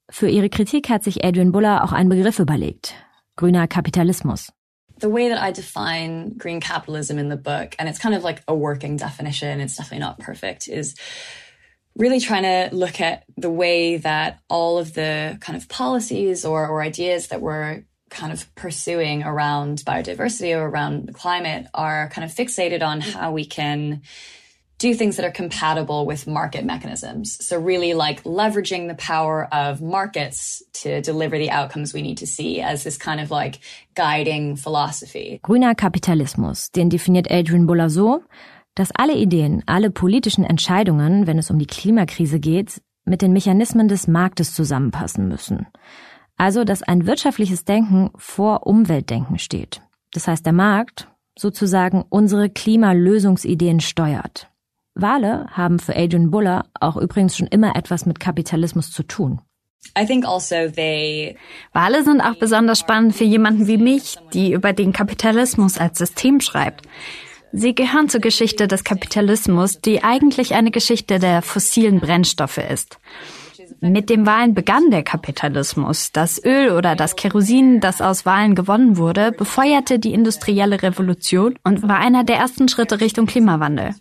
Für 0.09 0.29
ihre 0.29 0.50
Kritik 0.50 0.88
hat 0.88 1.02
sich 1.02 1.24
Adrian 1.24 1.50
Buller 1.50 1.83
auch 1.83 1.90
einen 1.90 2.11
Begriff 2.11 2.38
überlegt. 2.38 2.94
Grüner 3.35 3.66
Kapitalismus. 3.66 4.52
The 4.98 5.09
way 5.09 5.28
that 5.28 5.38
I 5.38 5.50
define 5.50 6.30
green 6.30 6.61
capitalism 6.61 7.18
in 7.18 7.28
the 7.28 7.37
book, 7.37 7.74
and 7.78 7.88
it's 7.88 7.98
kind 7.98 8.14
of 8.14 8.24
like 8.24 8.42
a 8.48 8.54
working 8.54 8.96
definition, 8.96 9.61
it's 9.61 9.76
definitely 9.76 10.00
not 10.00 10.18
perfect, 10.18 10.68
is 10.68 10.94
really 11.96 12.20
trying 12.20 12.42
to 12.42 12.74
look 12.74 13.00
at 13.00 13.24
the 13.37 13.50
way 13.50 13.96
that 13.96 14.40
all 14.48 14.78
of 14.78 14.94
the 14.94 15.38
kind 15.40 15.56
of 15.56 15.68
policies 15.68 16.44
or, 16.44 16.66
or 16.66 16.82
ideas 16.82 17.28
that 17.28 17.40
we're 17.40 17.85
kind 18.11 18.32
of 18.32 18.54
pursuing 18.54 19.22
around 19.22 19.78
biodiversity 19.78 20.56
or 20.56 20.68
around 20.68 21.06
the 21.06 21.12
climate 21.12 21.66
are 21.74 22.09
kind 22.11 22.24
of 22.24 22.30
fixated 22.30 22.82
on 22.82 23.00
how 23.00 23.32
we 23.32 23.44
can 23.44 24.02
do 24.78 24.94
things 24.94 25.16
that 25.16 25.24
are 25.24 25.32
compatible 25.32 26.06
with 26.06 26.26
market 26.26 26.64
mechanisms. 26.64 27.38
So 27.40 27.58
really 27.58 27.94
like 27.94 28.24
leveraging 28.24 28.88
the 28.88 28.94
power 28.94 29.48
of 29.52 29.80
markets 29.80 30.62
to 30.82 31.00
deliver 31.00 31.38
the 31.38 31.50
outcomes 31.50 31.94
we 31.94 32.02
need 32.02 32.18
to 32.18 32.26
see 32.26 32.60
as 32.60 32.84
this 32.84 32.98
kind 32.98 33.20
of 33.20 33.30
like 33.30 33.60
guiding 33.94 34.56
philosophy. 34.56 35.40
Grüner 35.42 35.74
Kapitalismus, 35.74 36.70
den 36.72 36.90
definiert 36.90 37.30
Adrian 37.30 37.66
Buller 37.66 37.88
so, 37.88 38.22
dass 38.74 38.90
alle 38.94 39.14
Ideen, 39.14 39.62
alle 39.66 39.90
politischen 39.90 40.44
Entscheidungen, 40.44 41.26
wenn 41.26 41.38
es 41.38 41.50
um 41.50 41.58
die 41.58 41.66
Klimakrise 41.66 42.38
geht, 42.38 42.82
mit 43.06 43.22
den 43.22 43.32
Mechanismen 43.32 43.88
des 43.88 44.06
Marktes 44.06 44.54
zusammenpassen 44.54 45.28
müssen. 45.28 45.66
Also, 46.36 46.64
dass 46.64 46.82
ein 46.82 47.06
wirtschaftliches 47.06 47.64
Denken 47.64 48.10
vor 48.16 48.66
Umweltdenken 48.66 49.38
steht. 49.38 49.80
Das 50.12 50.28
heißt, 50.28 50.44
der 50.44 50.52
Markt 50.52 51.08
sozusagen 51.38 52.04
unsere 52.08 52.50
Klimalösungsideen 52.50 53.80
steuert. 53.80 54.50
Wale 54.96 55.46
haben 55.52 55.78
für 55.78 55.94
Adrian 55.94 56.30
Buller 56.30 56.64
auch 56.80 56.96
übrigens 56.96 57.37
schon 57.37 57.46
immer 57.46 57.76
etwas 57.76 58.06
mit 58.06 58.18
Kapitalismus 58.18 58.90
zu 58.90 59.02
tun. 59.02 59.40
I 59.96 60.04
think 60.04 60.26
also 60.26 60.68
they 60.74 61.37
Wale 61.72 62.02
sind 62.02 62.20
auch 62.20 62.37
besonders 62.37 62.80
spannend 62.80 63.14
für 63.14 63.24
jemanden 63.24 63.66
wie 63.66 63.76
mich, 63.76 64.16
die 64.32 64.52
über 64.52 64.72
den 64.72 64.92
Kapitalismus 64.92 65.78
als 65.78 65.98
System 65.98 66.40
schreibt. 66.40 66.82
Sie 67.52 67.74
gehören 67.74 68.09
zur 68.09 68.20
Geschichte 68.20 68.66
des 68.66 68.85
Kapitalismus, 68.85 69.80
die 69.80 70.02
eigentlich 70.02 70.54
eine 70.54 70.70
Geschichte 70.70 71.18
der 71.18 71.42
fossilen 71.42 72.00
Brennstoffe 72.00 72.59
ist. 72.59 72.98
Mit 73.80 74.11
dem 74.11 74.26
Wahlen 74.26 74.54
begann 74.54 74.90
der 74.90 75.02
Kapitalismus. 75.02 76.11
Das 76.12 76.42
Öl 76.42 76.72
oder 76.72 76.96
das 76.96 77.16
Kerosin, 77.16 77.80
das 77.80 78.00
aus 78.00 78.24
Wahlen 78.24 78.54
gewonnen 78.54 78.96
wurde, 78.96 79.32
befeuerte 79.32 79.98
die 79.98 80.12
industrielle 80.12 80.82
Revolution 80.82 81.59
und 81.62 81.82
war 81.82 81.98
einer 81.98 82.24
der 82.24 82.37
ersten 82.37 82.68
Schritte 82.68 83.00
Richtung 83.00 83.26
Klimawandel. 83.26 83.94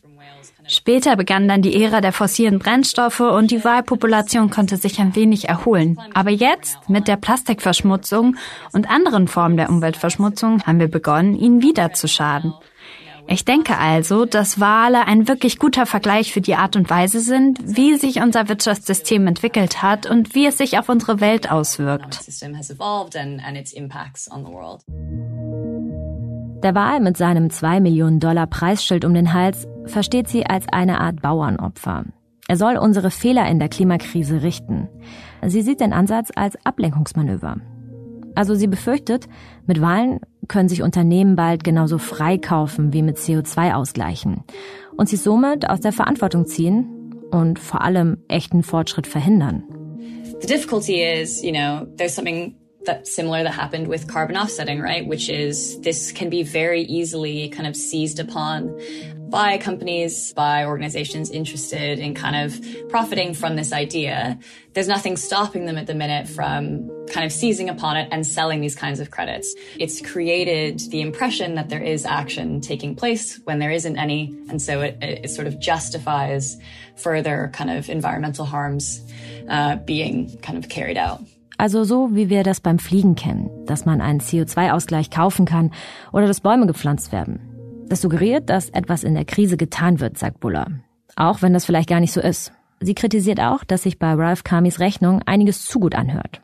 Später 0.67 1.15
begann 1.15 1.47
dann 1.47 1.61
die 1.61 1.83
Ära 1.83 2.01
der 2.01 2.11
fossilen 2.11 2.59
Brennstoffe 2.59 3.19
und 3.19 3.51
die 3.51 3.63
Walpopulation 3.63 4.49
konnte 4.49 4.77
sich 4.77 4.99
ein 4.99 5.15
wenig 5.15 5.47
erholen. 5.47 5.97
Aber 6.13 6.31
jetzt, 6.31 6.89
mit 6.89 7.07
der 7.07 7.17
Plastikverschmutzung 7.17 8.35
und 8.71 8.89
anderen 8.89 9.27
Formen 9.27 9.57
der 9.57 9.69
Umweltverschmutzung, 9.69 10.63
haben 10.63 10.79
wir 10.79 10.87
begonnen, 10.87 11.35
ihnen 11.35 11.61
wieder 11.61 11.93
zu 11.93 12.07
schaden. 12.07 12.53
Ich 13.27 13.43
denke 13.43 13.77
also, 13.77 14.25
dass 14.25 14.59
Wale 14.59 15.07
ein 15.07 15.27
wirklich 15.27 15.57
guter 15.57 15.85
Vergleich 15.85 16.31
für 16.31 16.41
die 16.41 16.55
Art 16.55 16.75
und 16.75 16.89
Weise 16.89 17.19
sind, 17.19 17.59
wie 17.63 17.95
sich 17.95 18.21
unser 18.21 18.49
Wirtschaftssystem 18.49 19.25
entwickelt 19.25 19.81
hat 19.81 20.05
und 20.05 20.35
wie 20.35 20.45
es 20.45 20.57
sich 20.57 20.77
auf 20.77 20.89
unsere 20.89 21.21
Welt 21.21 21.51
auswirkt. 21.51 22.19
Der 26.63 26.75
Wal 26.75 26.99
mit 26.99 27.17
seinem 27.17 27.49
2 27.49 27.79
Millionen 27.79 28.19
Dollar 28.19 28.47
Preisschild 28.47 29.05
um 29.05 29.13
den 29.13 29.33
Hals 29.33 29.67
versteht 29.87 30.27
sie 30.27 30.45
als 30.45 30.65
eine 30.71 30.99
Art 30.99 31.21
Bauernopfer. 31.21 32.05
Er 32.47 32.57
soll 32.57 32.77
unsere 32.77 33.09
Fehler 33.09 33.47
in 33.49 33.59
der 33.59 33.69
Klimakrise 33.69 34.43
richten. 34.43 34.87
Sie 35.45 35.61
sieht 35.61 35.79
den 35.79 35.93
Ansatz 35.93 36.31
als 36.35 36.55
Ablenkungsmanöver. 36.63 37.57
Also 38.35 38.53
sie 38.53 38.67
befürchtet, 38.67 39.27
mit 39.65 39.81
Wahlen 39.81 40.19
können 40.47 40.69
sich 40.69 40.83
Unternehmen 40.83 41.35
bald 41.35 41.63
genauso 41.63 41.97
freikaufen 41.97 42.93
wie 42.93 43.01
mit 43.01 43.17
CO2 43.17 43.73
ausgleichen 43.73 44.43
und 44.97 45.09
sie 45.09 45.15
somit 45.15 45.69
aus 45.69 45.79
der 45.79 45.93
Verantwortung 45.93 46.45
ziehen 46.45 47.13
und 47.31 47.59
vor 47.59 47.81
allem 47.81 48.17
echten 48.27 48.61
Fortschritt 48.61 49.07
verhindern. 49.07 49.63
The 50.41 50.47
difficulty 50.47 51.01
is, 51.01 51.41
you 51.41 51.51
know, 51.51 51.87
there's 51.97 52.13
something 52.13 52.55
that 52.85 53.07
similar 53.07 53.43
that 53.43 53.53
happened 53.53 53.87
with 53.87 54.07
carbon 54.07 54.37
offsetting, 54.37 54.81
right? 54.81 55.07
Which 55.07 55.29
is 55.29 55.79
this 55.81 56.13
can 56.13 56.29
be 56.29 56.43
very 56.43 56.81
easily 56.81 57.49
kind 57.49 57.67
of 57.67 57.75
seized 57.75 58.19
upon 58.19 58.77
by 59.29 59.57
companies, 59.57 60.33
by 60.33 60.65
organizations 60.65 61.29
interested 61.29 61.99
in 61.99 62.13
kind 62.13 62.35
of 62.35 62.89
profiting 62.89 63.33
from 63.33 63.55
this 63.55 63.73
idea. 63.73 64.37
There's 64.73 64.87
nothing 64.87 65.17
stopping 65.17 65.65
them 65.65 65.77
at 65.77 65.87
the 65.87 65.95
minute 65.95 66.27
from 66.27 66.89
kind 67.07 67.25
of 67.25 67.31
seizing 67.31 67.69
upon 67.69 67.97
it 67.97 68.07
and 68.11 68.25
selling 68.25 68.61
these 68.61 68.75
kinds 68.75 68.99
of 68.99 69.11
credits. 69.11 69.55
It's 69.79 70.01
created 70.01 70.79
the 70.91 71.01
impression 71.01 71.55
that 71.55 71.69
there 71.69 71.81
is 71.81 72.05
action 72.05 72.61
taking 72.61 72.95
place 72.95 73.39
when 73.45 73.59
there 73.59 73.71
isn't 73.71 73.97
any. 73.97 74.37
And 74.49 74.61
so 74.61 74.81
it, 74.81 74.97
it 75.01 75.29
sort 75.29 75.47
of 75.47 75.59
justifies 75.59 76.57
further 76.95 77.51
kind 77.53 77.69
of 77.69 77.89
environmental 77.89 78.45
harms 78.45 79.01
uh, 79.49 79.77
being 79.77 80.37
kind 80.39 80.57
of 80.57 80.69
carried 80.69 80.97
out. 80.97 81.21
Also 81.57 81.85
so, 81.85 82.13
wie 82.13 82.29
wir 82.29 82.43
das 82.43 82.59
beim 82.59 82.79
Fliegen 82.79 83.15
kennen, 83.15 83.49
dass 83.65 83.85
man 83.85 84.01
einen 84.01 84.19
CO2-Ausgleich 84.19 85.09
kaufen 85.09 85.45
kann 85.45 85.71
oder 86.11 86.27
dass 86.27 86.41
Bäume 86.41 86.67
gepflanzt 86.67 87.13
werden. 87.13 87.54
Das 87.87 88.01
suggeriert, 88.01 88.49
dass 88.49 88.69
etwas 88.69 89.03
in 89.03 89.13
der 89.13 89.25
Krise 89.25 89.57
getan 89.57 89.99
wird, 89.99 90.17
sagt 90.17 90.39
Buller. 90.39 90.67
Auch 91.15 91.41
wenn 91.41 91.53
das 91.53 91.65
vielleicht 91.65 91.89
gar 91.89 91.99
nicht 91.99 92.13
so 92.13 92.21
ist. 92.21 92.51
Sie 92.79 92.95
kritisiert 92.95 93.39
auch, 93.39 93.63
dass 93.63 93.83
sich 93.83 93.99
bei 93.99 94.13
Ralph 94.13 94.43
Kamis 94.43 94.79
Rechnung 94.79 95.21
einiges 95.25 95.65
zu 95.65 95.79
gut 95.79 95.95
anhört. 95.95 96.41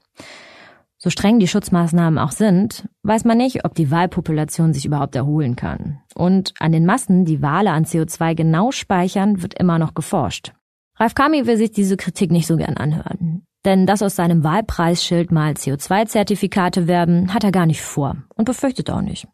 So 0.98 1.10
streng 1.10 1.40
die 1.40 1.48
Schutzmaßnahmen 1.48 2.20
auch 2.20 2.32
sind, 2.32 2.88
weiß 3.02 3.26
man 3.26 3.38
nicht, 3.38 3.66
ob 3.66 3.74
die 3.74 3.90
Wahlpopulation 3.90 4.72
sich 4.72 4.86
überhaupt 4.86 5.16
erholen 5.16 5.56
kann. 5.56 6.00
Und 6.14 6.54
an 6.60 6.72
den 6.72 6.86
Massen, 6.86 7.26
die 7.26 7.42
Wale 7.42 7.72
an 7.72 7.86
CO2 7.86 8.36
genau 8.36 8.72
speichern, 8.72 9.42
wird 9.42 9.56
immer 9.56 9.80
noch 9.80 9.96
geforscht. 9.96 10.54
Ralph 10.98 11.16
Kami 11.16 11.48
will 11.48 11.58
sich 11.58 11.72
diese 11.72 11.98
Kritik 11.98 12.30
nicht 12.30 12.46
so 12.46 12.56
gern 12.56 12.78
anhören. 12.78 13.44
Denn 13.66 13.88
dass 13.88 14.04
aus 14.04 14.16
seinem 14.16 14.44
Wahlpreisschild 14.44 15.32
mal 15.32 15.54
CO2-Zertifikate 15.54 16.88
werden, 16.88 17.34
hat 17.34 17.44
er 17.44 17.52
gar 17.52 17.66
nicht 17.66 17.82
vor 17.82 18.18
und 18.36 18.46
befürchtet 18.46 18.92
auch 18.92 19.02
nicht. 19.02 19.28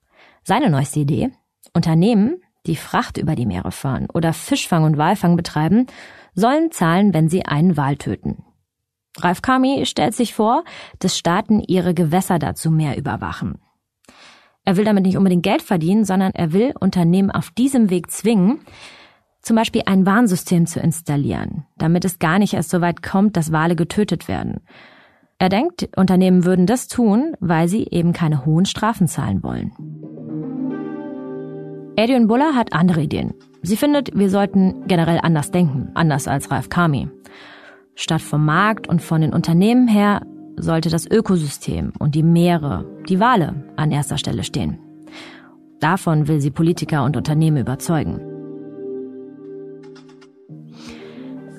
Seine 0.44 0.70
neueste 0.70 1.02
Idee? 1.02 1.32
Unternehmen, 1.78 2.42
die 2.66 2.76
Fracht 2.76 3.18
über 3.18 3.36
die 3.36 3.46
Meere 3.46 3.72
fahren 3.72 4.08
oder 4.14 4.34
Fischfang 4.34 4.84
und 4.84 4.98
Walfang 4.98 5.38
betreiben, 5.38 5.86
sollen 6.34 6.72
zahlen, 6.72 7.14
wenn 7.14 7.30
sie 7.30 7.46
einen 7.46 7.78
Wal 7.78 7.96
töten. 7.96 8.44
Ralf 9.20 9.42
Kami 9.42 9.86
stellt 9.86 10.16
sich 10.16 10.34
vor, 10.34 10.64
dass 11.00 11.18
Staaten 11.18 11.62
ihre 11.62 11.94
Gewässer 11.94 12.40
dazu 12.40 12.70
mehr 12.72 12.98
überwachen. 12.98 13.60
Er 14.66 14.76
will 14.76 14.86
damit 14.86 15.06
nicht 15.06 15.18
unbedingt 15.18 15.44
Geld 15.44 15.62
verdienen, 15.62 16.04
sondern 16.04 16.34
er 16.34 16.52
will 16.52 16.74
Unternehmen 16.80 17.32
auf 17.32 17.52
diesem 17.52 17.90
Weg 17.90 18.12
zwingen, 18.12 18.60
zum 19.42 19.56
Beispiel 19.56 19.84
ein 19.86 20.06
Warnsystem 20.06 20.66
zu 20.66 20.80
installieren, 20.80 21.66
damit 21.78 22.06
es 22.06 22.20
gar 22.20 22.38
nicht 22.38 22.54
erst 22.54 22.72
so 22.72 22.82
weit 22.82 23.02
kommt, 23.02 23.38
dass 23.38 23.52
Wale 23.52 23.76
getötet 23.76 24.28
werden. 24.28 24.62
Er 25.40 25.50
denkt, 25.50 25.88
Unternehmen 25.96 26.44
würden 26.44 26.66
das 26.66 26.88
tun, 26.88 27.36
weil 27.40 27.68
sie 27.68 27.88
eben 27.90 28.12
keine 28.12 28.46
hohen 28.46 28.66
Strafen 28.66 29.08
zahlen 29.08 29.44
wollen. 29.44 30.17
Adrian 32.00 32.28
Buller 32.28 32.54
hat 32.54 32.74
andere 32.74 33.02
Ideen. 33.02 33.34
Sie 33.64 33.76
findet, 33.76 34.16
wir 34.16 34.30
sollten 34.30 34.86
generell 34.88 35.20
anders 35.22 35.50
denken, 35.50 35.90
anders 35.96 36.28
als 36.28 36.52
Ralf 36.52 36.70
Kami. 36.70 37.10
Statt 37.96 38.22
vom 38.22 38.46
Markt 38.46 38.88
und 38.88 39.02
von 39.02 39.22
den 39.22 39.34
Unternehmen 39.34 39.88
her 39.88 40.22
sollte 40.58 40.90
das 40.90 41.10
Ökosystem 41.10 41.92
und 41.98 42.14
die 42.14 42.22
Meere, 42.22 42.86
die 43.10 43.20
Wale 43.20 43.64
an 43.78 43.92
erster 43.92 44.20
Stelle 44.20 44.44
stehen. 44.44 44.78
Davon 45.80 46.28
will 46.28 46.40
sie 46.40 46.52
Politiker 46.52 47.04
und 47.04 47.18
Unternehmen 47.18 47.58
überzeugen. 47.58 48.22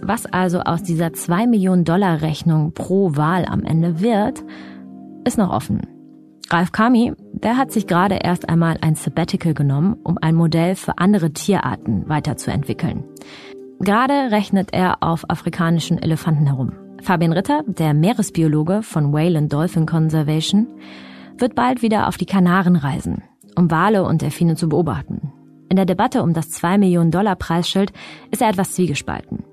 Was 0.02 0.24
also 0.26 0.60
aus 0.60 0.84
dieser 0.84 1.12
2 1.12 1.48
Millionen 1.48 1.84
Dollar 1.84 2.22
Rechnung 2.22 2.72
pro 2.74 3.16
Wahl 3.16 3.44
am 3.44 3.64
Ende 3.64 4.00
wird, 4.00 4.44
ist 5.24 5.36
noch 5.36 5.52
offen. 5.52 5.82
Ralf 6.50 6.72
Kami, 6.72 7.12
der 7.44 7.56
hat 7.56 7.72
sich 7.72 7.86
gerade 7.86 8.16
erst 8.22 8.48
einmal 8.48 8.78
ein 8.80 8.94
Sabbatical 8.94 9.54
genommen, 9.54 9.96
um 10.02 10.18
ein 10.20 10.34
Modell 10.34 10.74
für 10.74 10.98
andere 10.98 11.32
Tierarten 11.32 12.08
weiterzuentwickeln. 12.08 13.04
Gerade 13.80 14.32
rechnet 14.32 14.72
er 14.72 15.02
auf 15.02 15.28
afrikanischen 15.30 15.98
Elefanten 15.98 16.46
herum. 16.46 16.72
Fabian 17.02 17.32
Ritter, 17.32 17.62
der 17.66 17.94
Meeresbiologe 17.94 18.82
von 18.82 19.12
Whale 19.12 19.38
and 19.38 19.52
Dolphin 19.52 19.86
Conservation, 19.86 20.66
wird 21.36 21.54
bald 21.54 21.82
wieder 21.82 22.08
auf 22.08 22.16
die 22.16 22.26
Kanaren 22.26 22.76
reisen, 22.76 23.22
um 23.54 23.70
Wale 23.70 24.04
und 24.04 24.22
Delfine 24.22 24.56
zu 24.56 24.68
beobachten. 24.68 25.32
In 25.68 25.76
der 25.76 25.84
Debatte 25.84 26.22
um 26.22 26.32
das 26.32 26.50
2 26.50 26.78
Millionen 26.78 27.10
Dollar 27.10 27.36
Preisschild 27.36 27.92
ist 28.30 28.42
er 28.42 28.48
etwas 28.48 28.72
zwiegespalten. 28.72 29.44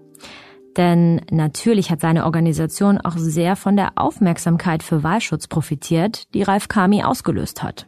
Denn 0.78 1.22
natürlich 1.32 1.90
hat 1.90 2.02
seine 2.02 2.26
Organisation 2.26 3.00
auch 3.00 3.18
sehr 3.18 3.56
von 3.56 3.76
der 3.76 3.94
Aufmerksamkeit 3.96 4.84
für 4.84 5.04
Wahlschutz 5.04 5.48
profitiert, 5.48 6.34
die 6.34 6.44
Ralf 6.44 6.68
Kami 6.68 7.04
ausgelöst 7.04 7.64
hat. 7.64 7.88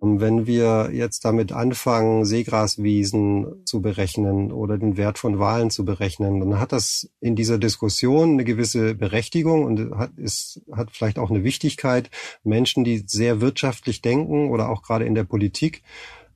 Wenn 0.00 0.46
wir 0.46 0.90
jetzt 0.92 1.24
damit 1.24 1.52
anfangen, 1.52 2.24
Seegraswiesen 2.26 3.64
zu 3.64 3.80
berechnen 3.80 4.52
oder 4.52 4.76
den 4.76 4.96
Wert 4.96 5.18
von 5.18 5.38
Wahlen 5.38 5.70
zu 5.70 5.84
berechnen, 5.84 6.38
dann 6.38 6.60
hat 6.60 6.72
das 6.72 7.10
in 7.20 7.34
dieser 7.34 7.58
Diskussion 7.58 8.32
eine 8.32 8.44
gewisse 8.44 8.94
Berechtigung 8.94 9.64
und 9.64 9.96
hat, 9.96 10.12
ist, 10.16 10.60
hat 10.70 10.90
vielleicht 10.92 11.18
auch 11.18 11.30
eine 11.30 11.44
Wichtigkeit. 11.44 12.10
Menschen, 12.44 12.84
die 12.84 13.04
sehr 13.06 13.40
wirtschaftlich 13.40 14.02
denken 14.02 14.50
oder 14.50 14.68
auch 14.68 14.82
gerade 14.82 15.06
in 15.06 15.14
der 15.14 15.24
Politik, 15.24 15.82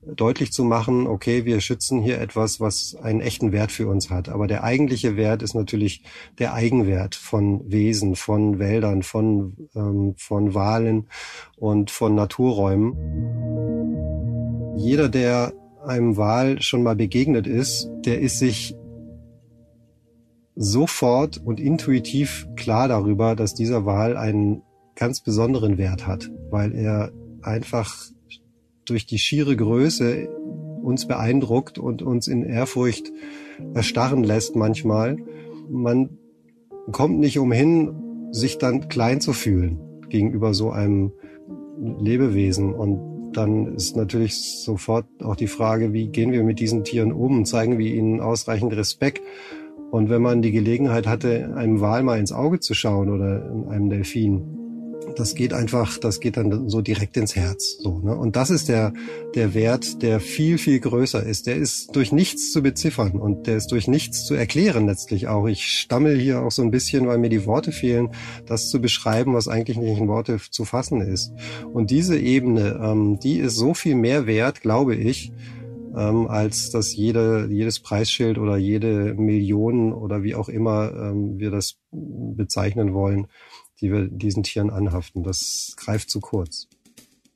deutlich 0.03 0.51
zu 0.51 0.63
machen, 0.63 1.05
okay, 1.07 1.45
wir 1.45 1.61
schützen 1.61 2.01
hier 2.01 2.19
etwas, 2.19 2.59
was 2.59 2.95
einen 2.95 3.21
echten 3.21 3.51
Wert 3.51 3.71
für 3.71 3.87
uns 3.87 4.09
hat. 4.09 4.29
Aber 4.29 4.47
der 4.47 4.63
eigentliche 4.63 5.15
Wert 5.15 5.43
ist 5.43 5.53
natürlich 5.53 6.03
der 6.39 6.53
Eigenwert 6.53 7.15
von 7.15 7.69
Wesen, 7.71 8.15
von 8.15 8.57
Wäldern, 8.57 9.03
von, 9.03 9.69
ähm, 9.75 10.15
von 10.17 10.53
Wahlen 10.53 11.07
und 11.57 11.91
von 11.91 12.15
Naturräumen. 12.15 12.95
Jeder, 14.77 15.09
der 15.09 15.53
einem 15.85 16.17
Wal 16.17 16.61
schon 16.61 16.83
mal 16.83 16.95
begegnet 16.95 17.47
ist, 17.47 17.89
der 18.05 18.19
ist 18.21 18.39
sich 18.39 18.75
sofort 20.55 21.37
und 21.37 21.59
intuitiv 21.59 22.47
klar 22.55 22.87
darüber, 22.87 23.35
dass 23.35 23.53
dieser 23.53 23.85
Wal 23.85 24.17
einen 24.17 24.63
ganz 24.95 25.21
besonderen 25.21 25.77
Wert 25.77 26.05
hat, 26.07 26.29
weil 26.49 26.73
er 26.73 27.11
einfach 27.41 27.95
durch 28.91 29.05
die 29.05 29.17
schiere 29.17 29.55
Größe 29.55 30.27
uns 30.83 31.07
beeindruckt 31.07 31.77
und 31.77 32.01
uns 32.01 32.27
in 32.27 32.43
Ehrfurcht 32.43 33.11
erstarren 33.73 34.23
lässt 34.23 34.55
manchmal. 34.55 35.17
Man 35.69 36.17
kommt 36.91 37.19
nicht 37.19 37.39
umhin, 37.39 38.29
sich 38.31 38.57
dann 38.57 38.89
klein 38.89 39.21
zu 39.21 39.33
fühlen 39.33 39.79
gegenüber 40.09 40.53
so 40.53 40.71
einem 40.71 41.13
Lebewesen. 41.99 42.73
Und 42.73 43.31
dann 43.33 43.75
ist 43.75 43.95
natürlich 43.95 44.61
sofort 44.61 45.05
auch 45.23 45.35
die 45.35 45.47
Frage, 45.47 45.93
wie 45.93 46.09
gehen 46.09 46.31
wir 46.31 46.43
mit 46.43 46.59
diesen 46.59 46.83
Tieren 46.83 47.11
um? 47.11 47.45
Zeigen 47.45 47.77
wir 47.77 47.93
ihnen 47.93 48.19
ausreichend 48.19 48.75
Respekt? 48.75 49.21
Und 49.91 50.09
wenn 50.09 50.21
man 50.21 50.41
die 50.41 50.51
Gelegenheit 50.51 51.07
hatte, 51.07 51.53
einem 51.55 51.81
Wal 51.81 52.03
mal 52.03 52.19
ins 52.19 52.31
Auge 52.31 52.59
zu 52.59 52.73
schauen 52.73 53.09
oder 53.09 53.51
einem 53.69 53.89
Delfin, 53.89 54.60
das 55.15 55.35
geht 55.35 55.53
einfach, 55.53 55.97
das 55.97 56.19
geht 56.19 56.37
dann 56.37 56.69
so 56.69 56.81
direkt 56.81 57.17
ins 57.17 57.35
Herz. 57.35 57.77
So, 57.79 57.99
ne? 57.99 58.15
Und 58.15 58.35
das 58.35 58.49
ist 58.49 58.69
der, 58.69 58.93
der 59.35 59.53
Wert, 59.53 60.01
der 60.01 60.19
viel, 60.19 60.57
viel 60.57 60.79
größer 60.79 61.23
ist. 61.23 61.47
Der 61.47 61.55
ist 61.55 61.95
durch 61.95 62.11
nichts 62.11 62.51
zu 62.51 62.61
beziffern 62.61 63.11
und 63.11 63.47
der 63.47 63.57
ist 63.57 63.67
durch 63.67 63.87
nichts 63.87 64.25
zu 64.25 64.33
erklären 64.33 64.85
letztlich 64.85 65.27
auch. 65.27 65.47
Ich 65.47 65.65
stammel 65.65 66.19
hier 66.19 66.41
auch 66.41 66.51
so 66.51 66.61
ein 66.61 66.71
bisschen, 66.71 67.07
weil 67.07 67.17
mir 67.17 67.29
die 67.29 67.45
Worte 67.45 67.71
fehlen, 67.71 68.09
das 68.45 68.69
zu 68.69 68.81
beschreiben, 68.81 69.33
was 69.33 69.47
eigentlich 69.47 69.77
nicht 69.77 69.99
in 69.99 70.07
Worte 70.07 70.39
zu 70.49 70.65
fassen 70.65 71.01
ist. 71.01 71.31
Und 71.73 71.91
diese 71.91 72.17
Ebene, 72.17 72.79
ähm, 72.81 73.19
die 73.19 73.39
ist 73.39 73.55
so 73.55 73.73
viel 73.73 73.95
mehr 73.95 74.27
wert, 74.27 74.61
glaube 74.61 74.95
ich, 74.95 75.31
ähm, 75.95 76.27
als 76.27 76.71
dass 76.71 76.95
jede, 76.95 77.47
jedes 77.49 77.79
Preisschild 77.79 78.37
oder 78.37 78.57
jede 78.57 79.13
Million 79.15 79.93
oder 79.93 80.23
wie 80.23 80.35
auch 80.35 80.49
immer 80.49 80.91
ähm, 80.93 81.39
wir 81.39 81.51
das 81.51 81.77
bezeichnen 81.91 82.93
wollen, 82.93 83.27
die 83.81 83.91
wir 83.91 84.07
diesen 84.07 84.43
Tieren 84.43 84.69
anhaften. 84.69 85.23
Das 85.23 85.73
greift 85.77 86.09
zu 86.09 86.19
kurz. 86.19 86.67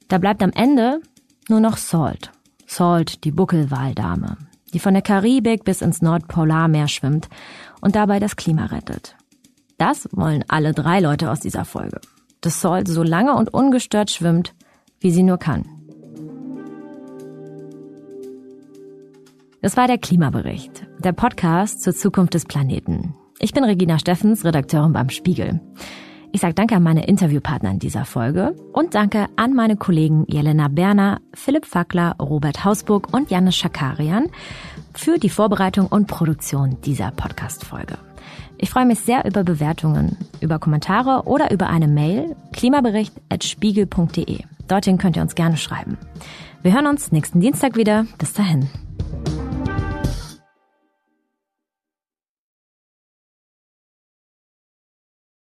Da 0.08 0.18
bleibt 0.20 0.44
am 0.44 0.52
Ende 0.52 1.02
nur 1.50 1.60
noch 1.60 1.78
Salt. 1.78 2.32
Salt, 2.68 3.24
die 3.24 3.32
Buckelwaldame, 3.32 4.38
die 4.74 4.80
von 4.80 4.94
der 4.94 5.04
Karibik 5.04 5.64
bis 5.64 5.82
ins 5.82 6.02
Nordpolarmeer 6.02 6.88
schwimmt 6.88 7.30
und 7.82 7.96
dabei 7.96 8.20
das 8.20 8.36
Klima 8.36 8.66
rettet. 8.66 9.16
Das 9.78 10.08
wollen 10.12 10.44
alle 10.48 10.74
drei 10.74 11.00
Leute 11.00 11.30
aus 11.30 11.40
dieser 11.40 11.66
Folge. 11.66 12.00
Dass 12.42 12.62
Salt 12.62 12.88
so 12.88 13.04
lange 13.04 13.36
und 13.36 13.54
ungestört 13.54 14.12
schwimmt, 14.12 14.54
wie 15.00 15.12
sie 15.12 15.24
nur 15.24 15.38
kann. 15.38 15.66
Das 19.62 19.78
war 19.78 19.88
der 19.88 19.98
Klimabericht, 19.98 20.86
der 21.00 21.12
Podcast 21.12 21.82
zur 21.82 21.94
Zukunft 21.94 22.36
des 22.36 22.46
Planeten. 22.46 23.16
Ich 23.40 23.52
bin 23.52 23.64
Regina 23.64 23.98
Steffens, 23.98 24.46
Redakteurin 24.46 24.94
beim 24.94 25.10
Spiegel. 25.10 25.60
Ich 26.36 26.42
sage 26.42 26.54
danke 26.54 26.76
an 26.76 26.84
meine 26.84 27.08
Interviewpartner 27.08 27.72
in 27.72 27.80
dieser 27.80 28.04
Folge 28.04 28.58
und 28.74 28.94
danke 28.94 29.28
an 29.38 29.54
meine 29.54 29.78
Kollegen 29.78 30.26
Jelena 30.28 30.68
Berner, 30.68 31.22
Philipp 31.34 31.66
Fackler, 31.66 32.18
Robert 32.20 32.66
Hausburg 32.66 33.14
und 33.14 33.32
Janis 33.32 33.56
Schakarian 33.56 34.28
für 34.94 35.18
die 35.18 35.30
Vorbereitung 35.30 35.88
und 35.88 36.08
Produktion 36.08 36.76
dieser 36.82 37.12
Podcast-Folge. 37.12 37.98
Ich 38.58 38.70
freue 38.70 38.86
mich 38.86 39.00
sehr 39.00 39.24
über 39.24 39.46
Bewertungen, 39.46 40.18
über 40.42 40.60
Kommentare 40.60 41.24
oder 41.24 41.52
über 41.52 41.70
eine 41.70 41.88
Mail 41.88 42.36
klimabericht.spiegel.de. 42.52 44.40
Dorthin 44.68 44.98
könnt 44.98 45.16
ihr 45.16 45.22
uns 45.22 45.36
gerne 45.36 45.56
schreiben. 45.56 45.98
Wir 46.64 46.74
hören 46.74 46.88
uns 46.88 47.14
nächsten 47.14 47.40
Dienstag 47.40 47.78
wieder. 47.78 48.08
Bis 48.18 48.34
dahin. 48.34 48.68